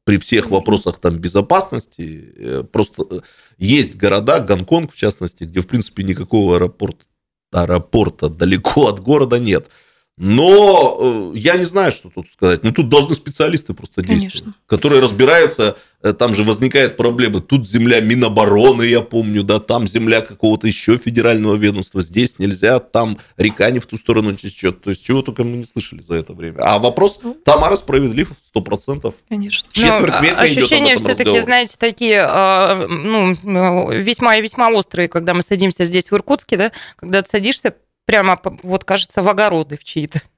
[0.04, 2.34] При всех вопросах там безопасности.
[2.36, 3.20] э, Просто э,
[3.58, 7.04] есть города, Гонконг в частности, где, в принципе, никакого аэропорта,
[7.52, 9.68] аэропорта далеко от города нет.
[10.16, 12.62] Но э, я не знаю, что тут сказать.
[12.62, 14.54] Ну, тут должны специалисты просто действовать, Конечно.
[14.66, 15.76] которые разбираются.
[16.02, 17.40] Э, Там же возникает проблема.
[17.40, 22.00] Тут земля Минобороны, я помню, да, там земля какого-то еще федерального ведомства.
[22.00, 24.82] Здесь нельзя, там река не в ту сторону течет.
[24.82, 26.58] То есть, чего только мы не слышали за это время.
[26.60, 27.34] А вопрос Ну.
[27.44, 29.14] Тамара справедлив, сто процентов.
[29.28, 29.68] Конечно.
[29.72, 31.42] Четверть Ну, века идет об ощущения этом все-таки, разговор.
[31.42, 36.72] знаете, такие, э, ну, весьма и весьма острые, когда мы садимся здесь в Иркутске, да,
[36.96, 37.74] когда ты садишься
[38.06, 40.20] прямо, вот, кажется, в огороды в чьи-то.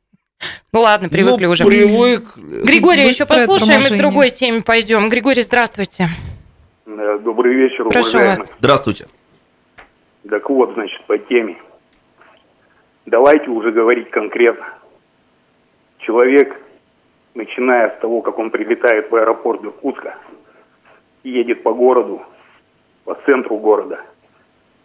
[0.73, 1.65] Ну ладно, привыкли Ну, уже.
[1.65, 2.37] Привык.
[2.37, 5.09] Григория еще послушаем и другой теме пойдем.
[5.09, 6.09] Григорий, здравствуйте.
[6.85, 8.37] Э, Добрый вечер, Прошу уважаемые.
[8.37, 8.49] вас.
[8.59, 9.07] Здравствуйте.
[10.29, 11.57] Так вот, значит, по теме.
[13.07, 14.67] Давайте уже говорить конкретно.
[16.01, 16.55] Человек,
[17.35, 20.19] начиная с того, как он прилетает в аэропорт Иркутска,
[21.25, 22.21] едет по городу,
[23.05, 24.01] по центру города,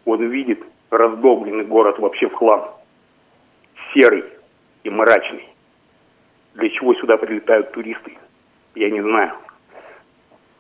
[0.06, 0.60] он видит
[0.92, 2.70] раздолбленный город вообще в хлам.
[3.94, 4.24] Серый
[4.84, 5.48] и мрачный.
[6.54, 8.18] Для чего сюда прилетают туристы?
[8.76, 9.34] Я не знаю.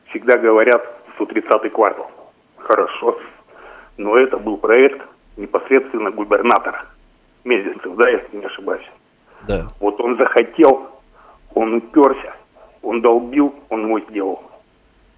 [0.09, 0.81] Всегда говорят
[1.19, 2.09] 130-й квартал.
[2.57, 3.19] Хорошо.
[3.97, 5.01] Но это был проект
[5.37, 6.87] непосредственно губернатора.
[7.43, 8.89] Мезенцев, да, если не ошибаюсь.
[9.47, 9.67] Да.
[9.79, 10.91] Вот он захотел,
[11.55, 12.35] он уперся,
[12.81, 14.43] он долбил, он его сделал.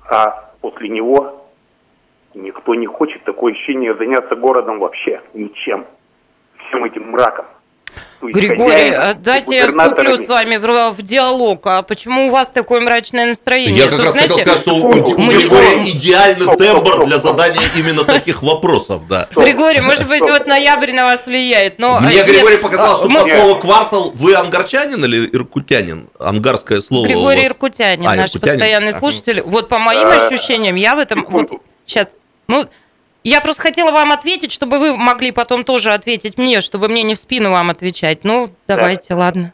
[0.10, 1.43] А после него
[2.36, 5.86] никто не хочет такое ощущение заняться городом вообще ничем.
[6.70, 7.46] Всем этим мраком.
[8.22, 11.68] Григорий, хозяином э, дайте я вступлю с вами в, в диалог.
[11.68, 13.76] А почему у вас такое мрачное настроение?
[13.76, 17.06] Я как Тут, раз хотел знаете, сказать, что у, у Григория идеальный Стоп, тембр стоп,
[17.06, 17.32] для стоп.
[17.38, 19.28] задания именно таких вопросов, да.
[19.36, 22.00] Григорий, может быть, вот ноябрь на вас влияет, но...
[22.00, 26.08] Мне э, Григорий нет, показалось, что мы- по слову квартал вы ангарчанин или иркутянин?
[26.18, 27.06] Ангарское слово.
[27.06, 27.48] Григорий вас.
[27.52, 28.58] Иркутянин, А, наш иркутянин.
[28.60, 29.42] постоянный слушатель.
[29.42, 31.28] Вот по моим Э, ощущениям, я в этом...
[31.30, 31.52] Вот
[31.86, 32.08] сейчас...
[32.48, 32.64] Ну,
[33.24, 37.14] я просто хотела вам ответить, чтобы вы могли потом тоже ответить мне, чтобы мне не
[37.14, 38.24] в спину вам отвечать.
[38.24, 39.54] Ну, давайте, ладно.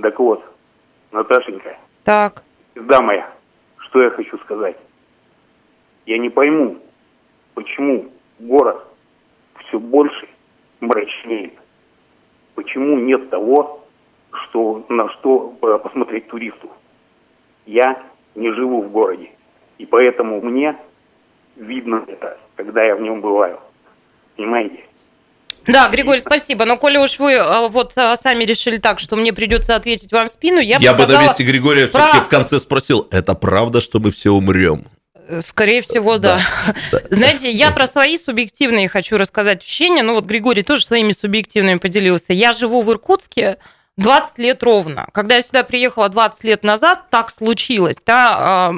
[0.00, 0.44] Так вот,
[1.12, 2.42] Наташенька, Так.
[2.74, 3.30] Звезда моя,
[3.78, 4.76] что я хочу сказать.
[6.06, 6.78] Я не пойму,
[7.54, 8.84] почему город
[9.66, 10.28] все больше
[10.80, 11.54] мрачнеет.
[12.54, 13.84] Почему нет того,
[14.32, 16.70] что, на что э, посмотреть туристу.
[17.66, 18.02] Я
[18.34, 19.30] не живу в городе,
[19.78, 20.76] и поэтому мне
[21.58, 23.60] видно это, когда я в нем бываю.
[24.36, 24.84] Понимаете?
[25.66, 26.64] Да, Григорий, спасибо.
[26.64, 30.26] Но коли уж вы э, вот э, сами решили так, что мне придется ответить вам
[30.26, 33.34] в спину, я, Я бы бы на месте Григория про- все-таки в конце спросил, это
[33.34, 34.86] правда, что мы все умрем?
[35.28, 36.40] э, скорее всего, да.
[37.10, 40.02] Знаете, я про свои субъективные хочу рассказать ощущения.
[40.02, 42.32] Ну вот Григорий тоже своими субъективными поделился.
[42.32, 43.58] Я живу в Иркутске
[43.98, 45.08] 20 лет ровно.
[45.12, 48.72] Когда я сюда приехала 20 лет назад, так случилось, да,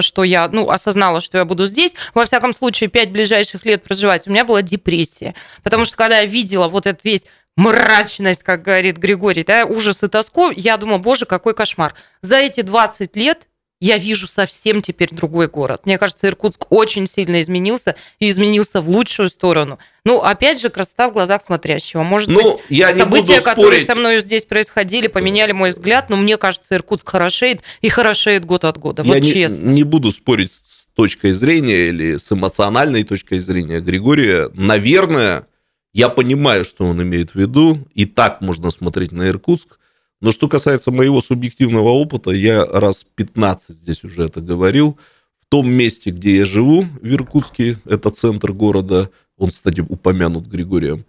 [0.00, 1.94] что я ну, осознала, что я буду здесь.
[2.14, 4.28] Во всяком случае, 5 ближайших лет проживать.
[4.28, 5.34] У меня была депрессия.
[5.62, 7.24] Потому что когда я видела вот этот весь
[7.56, 11.94] мрачность, как говорит Григорий, да, ужас и тоску, я думала, боже, какой кошмар.
[12.20, 13.48] За эти 20 лет
[13.80, 15.82] я вижу совсем теперь другой город.
[15.84, 19.78] Мне кажется, Иркутск очень сильно изменился и изменился в лучшую сторону.
[20.04, 22.02] Ну, опять же, красота в глазах смотрящего.
[22.02, 26.38] Может Ну, быть, я события, которые со мной здесь происходили, поменяли мой взгляд, но мне
[26.38, 29.02] кажется, Иркутск хорошеет и хорошеет год от года.
[29.02, 29.64] Я Вот не, честно.
[29.64, 34.48] не буду спорить с точкой зрения или с эмоциональной точкой зрения Григория.
[34.54, 35.46] Наверное,
[35.92, 39.78] я понимаю, что он имеет в виду, и так можно смотреть на Иркутск.
[40.20, 44.98] Но что касается моего субъективного опыта, я раз 15 здесь уже это говорил.
[45.40, 51.04] В том месте, где я живу, в Иркутске, это центр города, он, кстати, упомянут Григорием,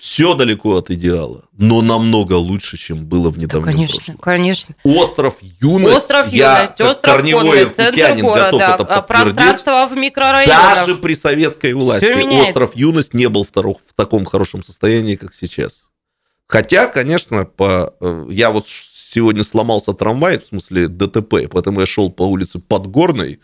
[0.00, 4.16] все далеко от идеала, но намного лучше, чем было в Да, недавнем конечно, прошлом.
[4.16, 4.74] конечно.
[4.82, 5.94] Остров Юность.
[5.94, 10.74] Остров я, Юность, остров корневой Конвой, центр иркутянин, готов города, это а, пространство в микрорайонах.
[10.74, 12.06] Даже при советской власти
[12.48, 15.84] остров Юность не был в таком хорошем состоянии, как сейчас.
[16.50, 22.10] Хотя, конечно, по, э, я вот сегодня сломался трамвай, в смысле ДТП, поэтому я шел
[22.10, 23.38] по улице Подгорной.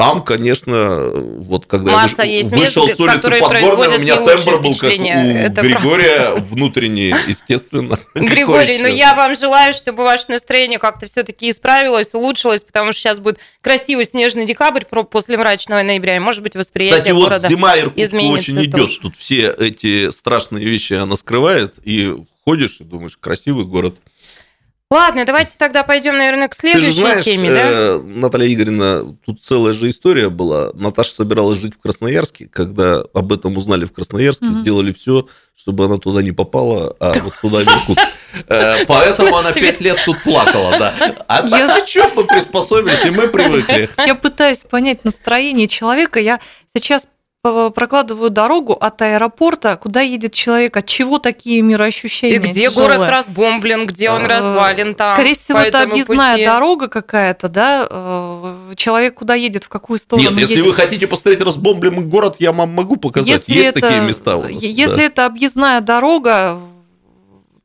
[0.00, 4.60] Там, конечно, вот когда Масса я есть вышел мест, с улицы Подгорной, у меня тембр
[4.60, 5.04] был как у.
[5.04, 7.98] Это Григория внутренний, естественно.
[8.14, 13.00] Григорий, Какой ну я вам желаю, чтобы ваше настроение как-то все-таки исправилось, улучшилось, потому что
[13.00, 17.48] сейчас будет красивый снежный декабрь после мрачного ноября, и, может быть, восприятие Кстати, вот города
[17.48, 18.72] зима Иркутска очень идет.
[18.72, 19.00] тоже.
[19.00, 23.96] Тут все эти страшные вещи она скрывает, и ходишь и думаешь, красивый город.
[24.92, 27.60] Ладно, давайте тогда пойдем, наверное, к Ты же следующей знаешь, теме, да?
[27.62, 30.72] э, Наталья Игоревна, тут целая же история была.
[30.74, 34.54] Наташа собиралась жить в Красноярске, когда об этом узнали в Красноярске, Мгм.
[34.54, 38.08] сделали все, чтобы она туда не попала, а вот сюда в Иркутск.
[38.48, 40.94] Э, Поэтому она пять лет тут плакала, да.
[41.28, 43.88] А так ничего, мы приспособились, и мы привыкли.
[44.04, 46.18] Я пытаюсь понять настроение человека.
[46.18, 46.40] Я
[46.76, 47.06] сейчас
[47.42, 52.98] п- прокладываю дорогу от аэропорта, куда едет человек, от чего такие мироощущения И где тяжелые.
[52.98, 55.14] город разбомблен, где он Э, развален там.
[55.16, 56.44] Скорее всего, это объездная пути.
[56.44, 57.86] дорога какая-то, да?
[57.88, 60.66] Э, Человек куда едет, в какую сторону Нет, если едет.
[60.66, 63.28] вы хотите посмотреть разбомбленный город, я вам могу показать.
[63.28, 64.50] Если Есть это- такие места у нас.
[64.62, 65.02] Если да.
[65.02, 66.58] это объездная дорога,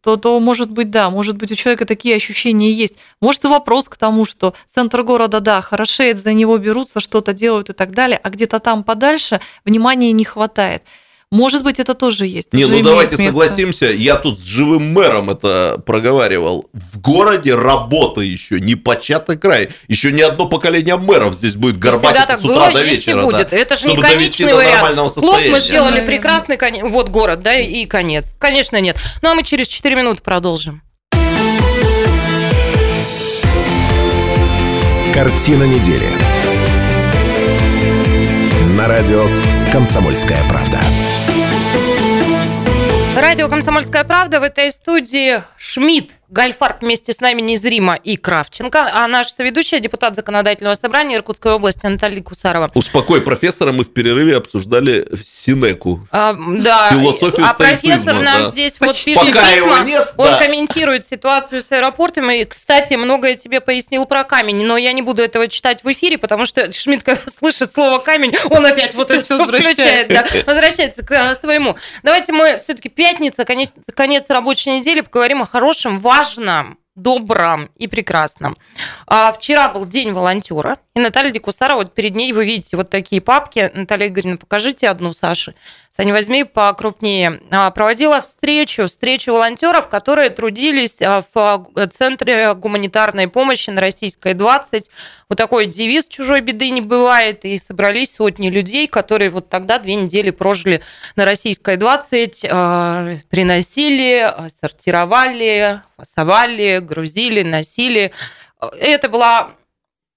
[0.06, 2.94] то, то, может быть, да, может быть, у человека такие ощущения есть.
[3.22, 7.72] Может, и вопрос к тому, что центр города, да, хорошеет, за него берутся, что-то делают
[7.72, 10.84] и так далее, а где-то там подальше внимания не хватает.
[11.32, 12.54] Может быть, это тоже есть.
[12.54, 13.26] Не, тоже ну давайте место.
[13.26, 16.70] согласимся, я тут с живым мэром это проговаривал.
[16.94, 19.70] В городе работа еще, не початый край.
[19.88, 22.94] Еще ни одно поколение мэров здесь будет Всегда горбатиться так с утра было, до есть
[22.94, 23.24] и вечера.
[23.24, 23.50] будет.
[23.50, 24.74] да, Это же не чтобы довести конечный до вариант.
[24.76, 28.28] нормального Клуб мы сделали прекрасный, коне- вот город, да, и конец.
[28.40, 28.96] Конечно, нет.
[29.22, 30.84] Ну, а мы через 4 минуты продолжим.
[35.14, 36.08] Картина недели.
[38.78, 39.26] На радио
[39.72, 40.80] «Комсомольская правда».
[43.28, 49.08] Радио «Комсомольская правда» в этой студии Шмидт, Гальфарб вместе с нами незримо и Кравченко, а
[49.08, 52.70] наш соведущая, депутат Законодательного собрания Иркутской области Наталья Кусарова.
[52.74, 56.06] Успокой профессора, мы в перерыве обсуждали Синеку.
[56.12, 58.52] А, да, Философию а профессор нам да.
[58.52, 59.14] здесь вот Почти.
[59.14, 60.40] пишет Пока письма, его нет, он да.
[60.40, 65.24] комментирует ситуацию с аэропортом, и, кстати, многое тебе пояснил про камень, но я не буду
[65.24, 69.22] этого читать в эфире, потому что Шмидт, когда слышит слово камень, он опять вот это
[69.22, 70.44] все Возвращается.
[70.46, 71.78] возвращается к э, своему.
[72.04, 76.25] Давайте мы все-таки пятница, конец, конец рабочей недели, поговорим о хорошем, важном,
[76.96, 78.58] добром и прекрасном.
[79.06, 83.22] А, вчера был день волонтера, и Наталья Декусарова, вот перед ней вы видите вот такие
[83.22, 83.70] папки.
[83.74, 85.56] Наталья Игоревна, покажите одну Саше.
[85.92, 87.42] Сань, возьми покрупнее.
[87.52, 94.34] А, проводила встречу, встречу волонтеров, которые трудились а, в а, Центре гуманитарной помощи на Российской
[94.34, 94.90] 20.
[95.28, 97.44] Вот такой девиз «Чужой беды не бывает».
[97.44, 100.82] И собрались сотни людей, которые вот тогда две недели прожили
[101.18, 108.12] на Российской 20, а, приносили, сортировали, фасовали, грузили, носили.
[108.80, 109.52] Это была,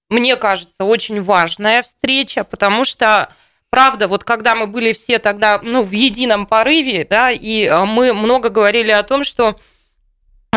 [0.09, 3.29] мне кажется, очень важная встреча, потому что
[3.69, 8.13] Правда, вот когда мы были все тогда ну, в едином порыве, да, и а, мы
[8.13, 9.59] много говорили о том, что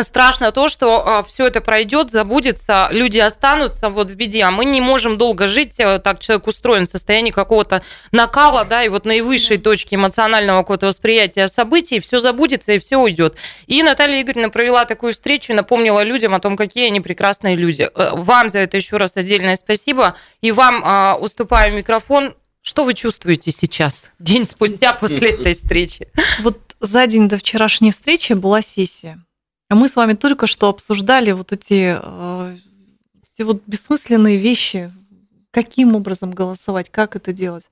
[0.00, 4.80] страшно то, что все это пройдет, забудется, люди останутся вот в беде, а мы не
[4.80, 9.58] можем долго жить, э, так человек устроен в состоянии какого-то накала, да, и вот наивысшей
[9.58, 13.36] точки эмоционального какого-то восприятия событий, все забудется и все уйдет.
[13.66, 17.90] И Наталья Игоревна провела такую встречу и напомнила людям о том, какие они прекрасные люди.
[17.94, 22.34] Э, Вам за это еще раз отдельное спасибо, и вам а, уступаю микрофон.
[22.62, 26.08] Что вы чувствуете сейчас, день спустя после этой встречи?
[26.40, 29.18] Вот за день до вчерашней встречи была сессия.
[29.72, 32.56] А мы с вами только что обсуждали вот эти, э,
[33.24, 34.92] эти вот бессмысленные вещи,
[35.50, 37.64] каким образом голосовать, как это делать.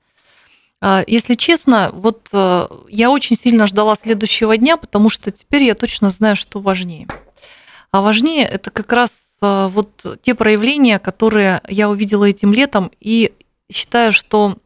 [0.81, 5.75] А, Если честно, вот э, я очень сильно ждала следующего дня, потому что теперь я
[5.75, 7.07] точно знаю, что важнее.
[7.91, 9.91] А важнее это как раз э, вот
[10.23, 13.35] те проявления, которые я увидела этим летом, и
[13.71, 14.57] считаю, что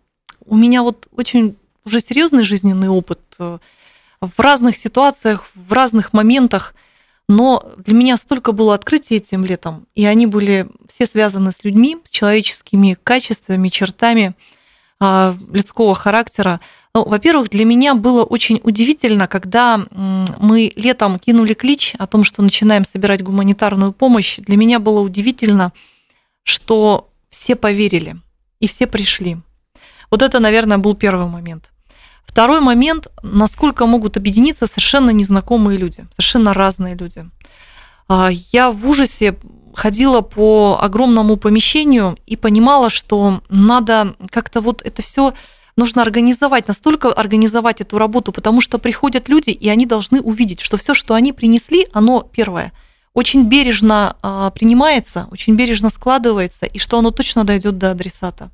[0.46, 6.76] у меня вот очень уже серьезный жизненный опыт в разных ситуациях, в разных моментах,
[7.28, 11.96] но для меня столько было открытий этим летом, и они были все связаны с людьми,
[12.04, 14.34] с человеческими качествами, чертами
[15.00, 16.60] а, людского характера.
[16.94, 22.42] Ну, во-первых, для меня было очень удивительно, когда мы летом кинули клич о том, что
[22.42, 24.38] начинаем собирать гуманитарную помощь.
[24.38, 25.72] Для меня было удивительно,
[26.44, 28.16] что все поверили
[28.60, 29.38] и все пришли.
[30.10, 31.70] Вот это, наверное, был первый момент.
[32.26, 37.24] Второй момент, насколько могут объединиться совершенно незнакомые люди, совершенно разные люди.
[38.08, 39.36] А, я в ужасе
[39.74, 45.34] ходила по огромному помещению и понимала, что надо как-то вот это все
[45.76, 50.76] нужно организовать, настолько организовать эту работу, потому что приходят люди, и они должны увидеть, что
[50.76, 52.72] все, что они принесли, оно первое,
[53.12, 58.50] очень бережно а, принимается, очень бережно складывается, и что оно точно дойдет до адресата.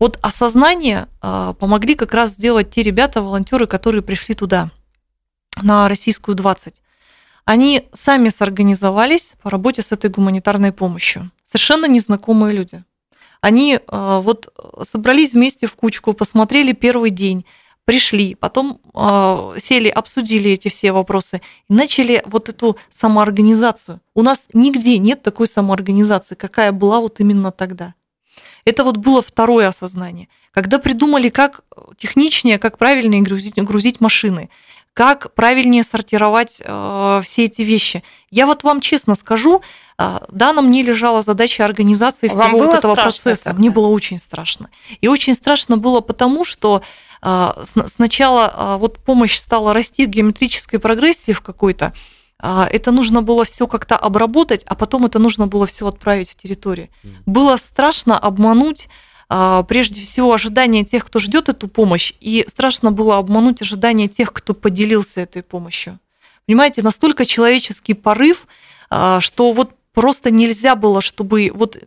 [0.00, 4.70] Вот осознание а, помогли как раз сделать те ребята, волонтеры, которые пришли туда,
[5.60, 6.74] на российскую 20.
[7.44, 11.30] Они сами сорганизовались по работе с этой гуманитарной помощью.
[11.44, 12.82] Совершенно незнакомые люди.
[13.42, 14.52] Они а, вот
[14.90, 17.44] собрались вместе в кучку, посмотрели первый день,
[17.84, 24.00] пришли, потом э, сели, обсудили эти все вопросы и начали вот эту самоорганизацию.
[24.14, 27.94] У нас нигде нет такой самоорганизации, какая была вот именно тогда.
[28.64, 30.28] Это вот было второе осознание.
[30.52, 31.62] Когда придумали, как
[31.96, 34.50] техничнее, как правильнее грузить, грузить машины,
[34.94, 38.02] как правильнее сортировать э, все эти вещи.
[38.30, 39.62] Я вот вам честно скажу,
[39.98, 43.44] э, да, на мне лежала задача организации Вам всего вот этого процесса.
[43.44, 43.58] Тогда?
[43.58, 44.68] Мне было очень страшно.
[45.00, 46.82] И очень страшно было потому, что
[47.22, 47.48] э,
[47.86, 51.92] сначала э, вот помощь стала расти в геометрической прогрессии в какой-то,
[52.42, 56.88] это нужно было все как-то обработать, а потом это нужно было все отправить в территорию.
[57.02, 57.10] Mm.
[57.26, 58.88] Было страшно обмануть
[59.32, 64.32] а, прежде всего ожидания тех, кто ждет эту помощь, и страшно было обмануть ожидания тех,
[64.32, 66.00] кто поделился этой помощью.
[66.46, 68.48] Понимаете, настолько человеческий порыв,
[68.90, 71.78] а, что вот просто нельзя было, чтобы вот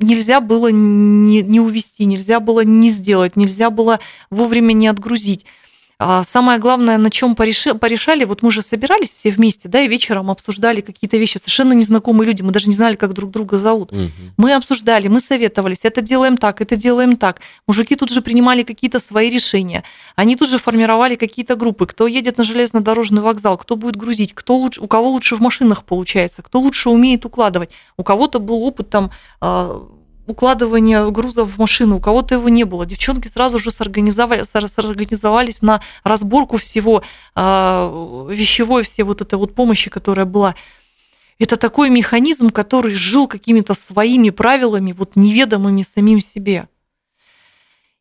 [0.00, 5.46] нельзя было не, не увести, нельзя было не сделать, нельзя было вовремя не отгрузить.
[5.98, 10.30] А самое главное, на чем порешали, вот мы же собирались все вместе, да, и вечером
[10.30, 13.92] обсуждали какие-то вещи, совершенно незнакомые люди, мы даже не знали, как друг друга зовут.
[13.92, 14.10] Угу.
[14.36, 17.40] Мы обсуждали, мы советовались, это делаем так, это делаем так.
[17.68, 19.84] Мужики тут же принимали какие-то свои решения.
[20.16, 24.56] Они тут же формировали какие-то группы, кто едет на железнодорожный вокзал, кто будет грузить, кто
[24.56, 27.70] лучше, у кого лучше в машинах получается, кто лучше умеет укладывать.
[27.96, 29.88] У кого-то был опыт там а,
[30.26, 32.86] укладывания грузов в машину, у кого-то его не было.
[32.86, 37.02] Девчонки сразу же сорганизовали, сорганизовались на разборку всего
[37.34, 40.54] э, вещевой, все вот этой вот помощи, которая была.
[41.38, 46.68] Это такой механизм, который жил какими-то своими правилами, вот неведомыми самим себе.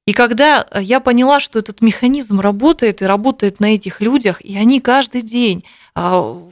[0.06, 4.82] И когда я поняла, что этот механизм работает и работает на этих людях, и они
[4.82, 5.64] каждый день
[5.96, 6.50] а,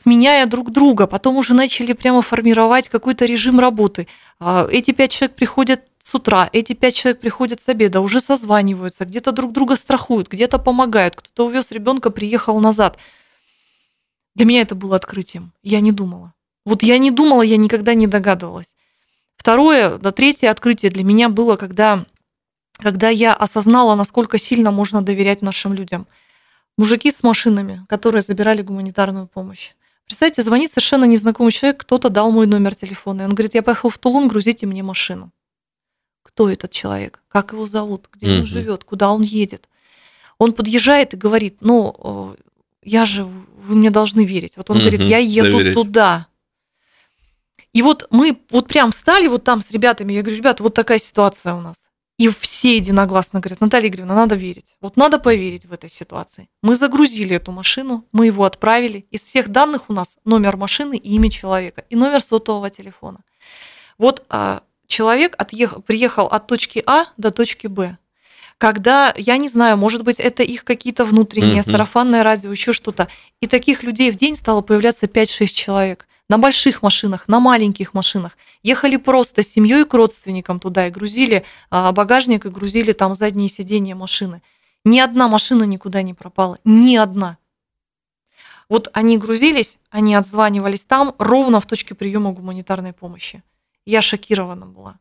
[0.00, 4.06] сменяя друг друга, потом уже начали прямо формировать какой-то режим работы.
[4.38, 9.04] А, эти пять человек приходят с утра, эти пять человек приходят с обеда, уже созваниваются,
[9.04, 12.98] где-то друг друга страхуют, где-то помогают, кто-то увез ребенка, приехал назад.
[14.34, 15.52] Для меня это было открытием.
[15.62, 16.34] Я не думала.
[16.64, 18.74] Вот я не думала, я никогда не догадывалась.
[19.36, 22.06] Второе, да, третье открытие для меня было, когда,
[22.78, 26.06] когда я осознала, насколько сильно можно доверять нашим людям–
[26.76, 29.72] мужики с машинами, которые забирали гуманитарную помощь.
[30.06, 33.22] Представьте, звонит совершенно незнакомый человек, кто-то дал мой номер телефона.
[33.22, 35.32] И он говорит, я поехал в Тулун, грузите мне машину.
[36.22, 37.22] Кто этот человек?
[37.28, 38.08] Как его зовут?
[38.12, 38.40] Где mm-hmm.
[38.40, 38.84] он живет?
[38.84, 39.68] Куда он едет?
[40.38, 42.36] Он подъезжает и говорит, ну,
[42.82, 44.56] я же, вы мне должны верить.
[44.56, 44.80] Вот он mm-hmm.
[44.80, 45.74] говорит, я еду Доверять.
[45.74, 46.26] туда.
[47.72, 50.98] И вот мы вот прям встали вот там с ребятами, я говорю, ребята, вот такая
[50.98, 51.76] ситуация у нас.
[52.16, 54.76] И все единогласно говорят, Наталья Игоревна, надо верить.
[54.80, 56.48] Вот надо поверить в этой ситуации.
[56.62, 59.06] Мы загрузили эту машину, мы его отправили.
[59.10, 63.20] Из всех данных у нас номер машины и имя человека, и номер сотового телефона.
[63.98, 67.98] Вот а, человек отъехал, приехал от точки А до точки Б.
[68.58, 71.72] Когда, я не знаю, может быть, это их какие-то внутренние, mm-hmm.
[71.72, 73.08] сарафанное радио, еще что-то.
[73.40, 78.36] И таких людей в день стало появляться 5-6 человек на больших машинах, на маленьких машинах.
[78.62, 83.48] Ехали просто с семьей к родственникам туда и грузили а, багажник и грузили там задние
[83.48, 84.42] сиденья машины.
[84.84, 87.38] Ни одна машина никуда не пропала, ни одна.
[88.68, 93.42] Вот они грузились, они отзванивались там ровно в точке приема гуманитарной помощи.
[93.84, 94.98] Я шокирована была.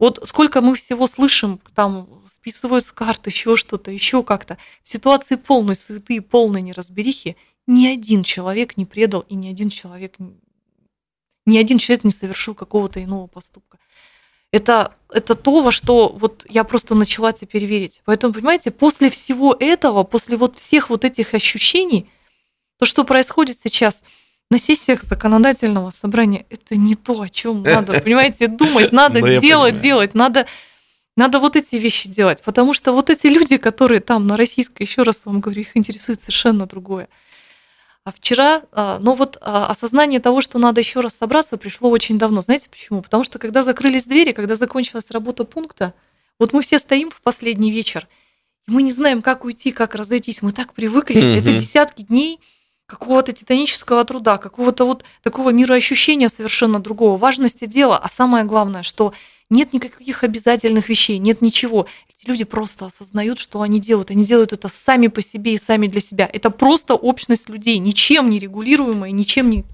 [0.00, 4.58] Вот сколько мы всего слышим, там списывают с карты, еще что-то, еще как-то.
[4.82, 7.36] В ситуации полной суеты и полной неразберихи
[7.68, 10.16] ни один человек не предал и ни один человек
[11.48, 13.78] ни один человек не совершил какого-то иного поступка.
[14.50, 18.00] Это, это то, во что вот я просто начала теперь верить.
[18.04, 22.10] Поэтому, понимаете, после всего этого, после вот всех вот этих ощущений,
[22.78, 24.04] то, что происходит сейчас–
[24.50, 29.80] на сессиях законодательного собрания это не то, о чем надо, понимаете, думать, надо ну, делать,
[29.80, 30.46] делать, надо,
[31.16, 35.02] надо вот эти вещи делать, потому что вот эти люди, которые там на российской, еще
[35.02, 37.08] раз вам говорю, их интересует совершенно другое.
[38.08, 42.18] А вчера, а, ну вот а, осознание того, что надо еще раз собраться, пришло очень
[42.18, 42.40] давно.
[42.40, 43.02] Знаете почему?
[43.02, 45.92] Потому что когда закрылись двери, когда закончилась работа пункта,
[46.38, 48.08] вот мы все стоим в последний вечер,
[48.66, 50.40] и мы не знаем, как уйти, как разойтись.
[50.40, 51.36] Мы так привыкли, mm-hmm.
[51.36, 52.40] это десятки дней–
[52.86, 59.12] какого-то титанического труда, какого-то вот такого мироощущения совершенно другого, важности дела, а самое главное, что
[59.50, 61.86] нет никаких обязательных вещей, нет ничего.
[62.08, 64.10] Эти люди просто осознают, что они делают.
[64.10, 66.28] Они делают это сами по себе и сами для себя.
[66.32, 69.64] Это просто общность людей, ничем не регулируемая, ничем не,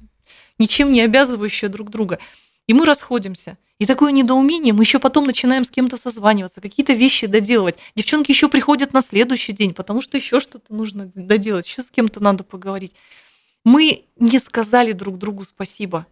[0.59, 2.19] ничем не обязывающая друг друга.
[2.67, 3.59] И мы расходимся.
[3.81, 7.77] И такое недоумение, мы еще потом начинаем с кем-то созваниваться, какие-то вещи доделывать.
[7.97, 12.21] Девчонки еще приходят на следующий день, потому что еще что-то нужно доделать, еще с кем-то
[12.21, 12.95] надо поговорить.
[13.65, 16.07] Мы не сказали друг другу спасибо.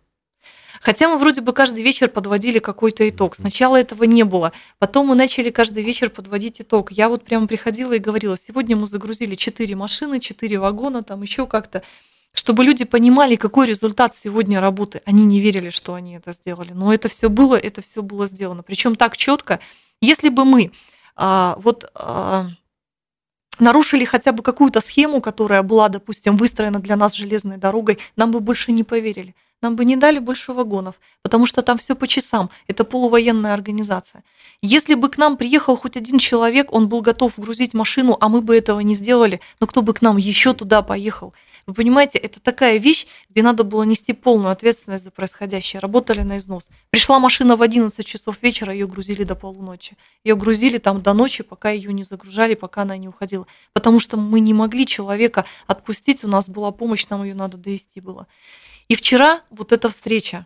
[0.81, 3.37] Хотя мы вроде бы каждый вечер подводили какой-то итог.
[3.37, 4.53] Сначала этого не было.
[4.79, 6.93] Потом мы начали каждый вечер подводить итог.
[6.93, 11.47] Я вот прямо приходила и говорила, сегодня мы загрузили 4 машины, 4 вагона, там еще
[11.47, 11.83] как-то
[12.35, 15.03] чтобы люди понимали, какой результат сегодня работы.
[15.05, 16.73] Они не верили, что они это сделали.
[16.73, 18.63] Но это все было, это все было сделано.
[18.63, 19.61] Причем так четко.
[20.01, 20.73] Если бы мы
[21.15, 22.47] а, вот а,
[23.59, 28.41] нарушили хотя бы какую-то схему, которая была, допустим, выстроена для нас железной дорогой, нам бы
[28.41, 29.35] больше не поверили.
[29.63, 32.51] Нам бы не дали больше вагонов, потому что там все по часам.
[32.67, 34.25] Это полувоенная организация.
[34.61, 38.43] Если бы к нам приехал хоть один человек, он был готов грузить машину, а мы
[38.43, 41.33] бы этого не сделали, но кто бы к нам еще туда поехал?
[41.67, 45.79] Вы понимаете, это такая вещь, где надо было нести полную ответственность за происходящее.
[45.79, 46.69] Работали на износ.
[46.91, 49.97] Пришла машина в 11 часов вечера, ее грузили до полуночи.
[50.25, 53.47] Ее грузили там до ночи, пока ее не загружали, пока она не уходила.
[53.73, 58.01] Потому что мы не могли человека отпустить, у нас была помощь, нам ее надо довести
[58.01, 58.27] было.
[58.93, 60.45] И вчера вот эта встреча,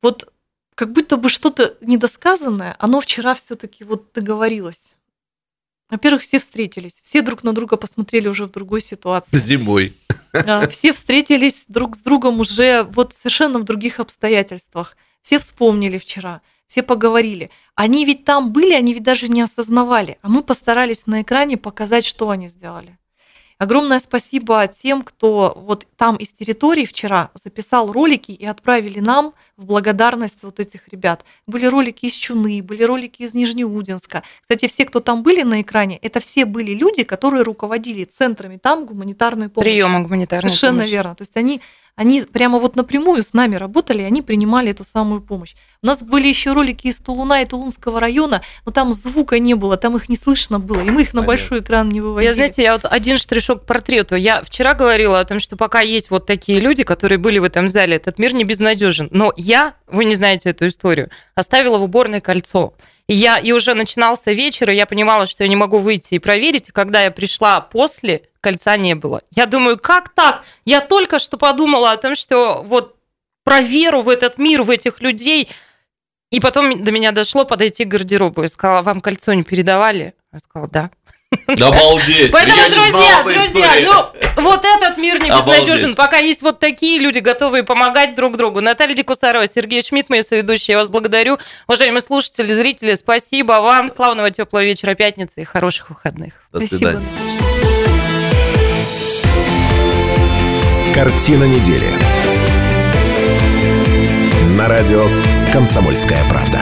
[0.00, 0.32] вот
[0.74, 4.94] как будто бы что-то недосказанное, оно вчера все-таки вот договорилось.
[5.90, 9.36] Во-первых, все встретились, все друг на друга посмотрели уже в другой ситуации.
[9.36, 9.98] Зимой.
[10.70, 14.96] Все встретились друг с другом уже вот совершенно в других обстоятельствах.
[15.20, 17.50] Все вспомнили вчера, все поговорили.
[17.74, 22.06] Они ведь там были, они ведь даже не осознавали, а мы постарались на экране показать,
[22.06, 22.96] что они сделали.
[23.60, 29.66] Огромное спасибо тем, кто вот там из территории вчера записал ролики и отправили нам в
[29.66, 31.24] благодарность вот этих ребят.
[31.46, 34.22] Были ролики из Чуны, были ролики из Нижнеудинска.
[34.40, 38.86] Кстати, все, кто там были на экране, это все были люди, которые руководили центрами там
[38.86, 39.70] гуманитарной помощи.
[39.70, 40.92] Приема гуманитарной Совершенно помощи.
[40.92, 41.14] верно.
[41.14, 41.60] То есть они
[42.00, 45.54] они прямо вот напрямую с нами работали, и они принимали эту самую помощь.
[45.82, 49.76] У нас были еще ролики из Тулуна и Тулунского района, но там звука не было,
[49.76, 52.28] там их не слышно было, и мы их на большой экран не выводили.
[52.28, 54.14] Я, знаете, я вот один штришок к портрету.
[54.14, 57.68] Я вчера говорила о том, что пока есть вот такие люди, которые были в этом
[57.68, 59.08] зале, этот мир не безнадежен.
[59.10, 62.72] Но я, вы не знаете эту историю, оставила в уборной кольцо.
[63.08, 66.18] И я и уже начинался вечер, и я понимала, что я не могу выйти и
[66.20, 66.68] проверить.
[66.68, 69.20] И когда я пришла после, кольца не было.
[69.34, 70.44] Я думаю, как так?
[70.64, 72.96] Я только что подумала о том, что вот
[73.42, 75.48] про веру в этот мир, в этих людей.
[76.30, 78.42] И потом до меня дошло подойти к гардеробу.
[78.42, 80.14] Я сказала, вам кольцо не передавали?
[80.32, 80.90] Я сказала, да.
[81.46, 82.32] Обалдеть!
[82.32, 85.94] Поэтому, друзья, друзья, ну, вот этот мир не безнадежен.
[85.94, 88.60] Пока есть вот такие люди, готовые помогать друг другу.
[88.60, 91.38] Наталья Дикусарова, Сергей Шмидт, мои соведущие, я вас благодарю.
[91.68, 93.88] Уважаемые слушатели, зрители, спасибо вам.
[93.88, 96.34] Славного теплого вечера пятницы и хороших выходных.
[96.52, 97.06] До свидания.
[100.94, 101.86] Картина недели.
[104.56, 105.06] На радио
[105.52, 106.60] «Комсомольская правда».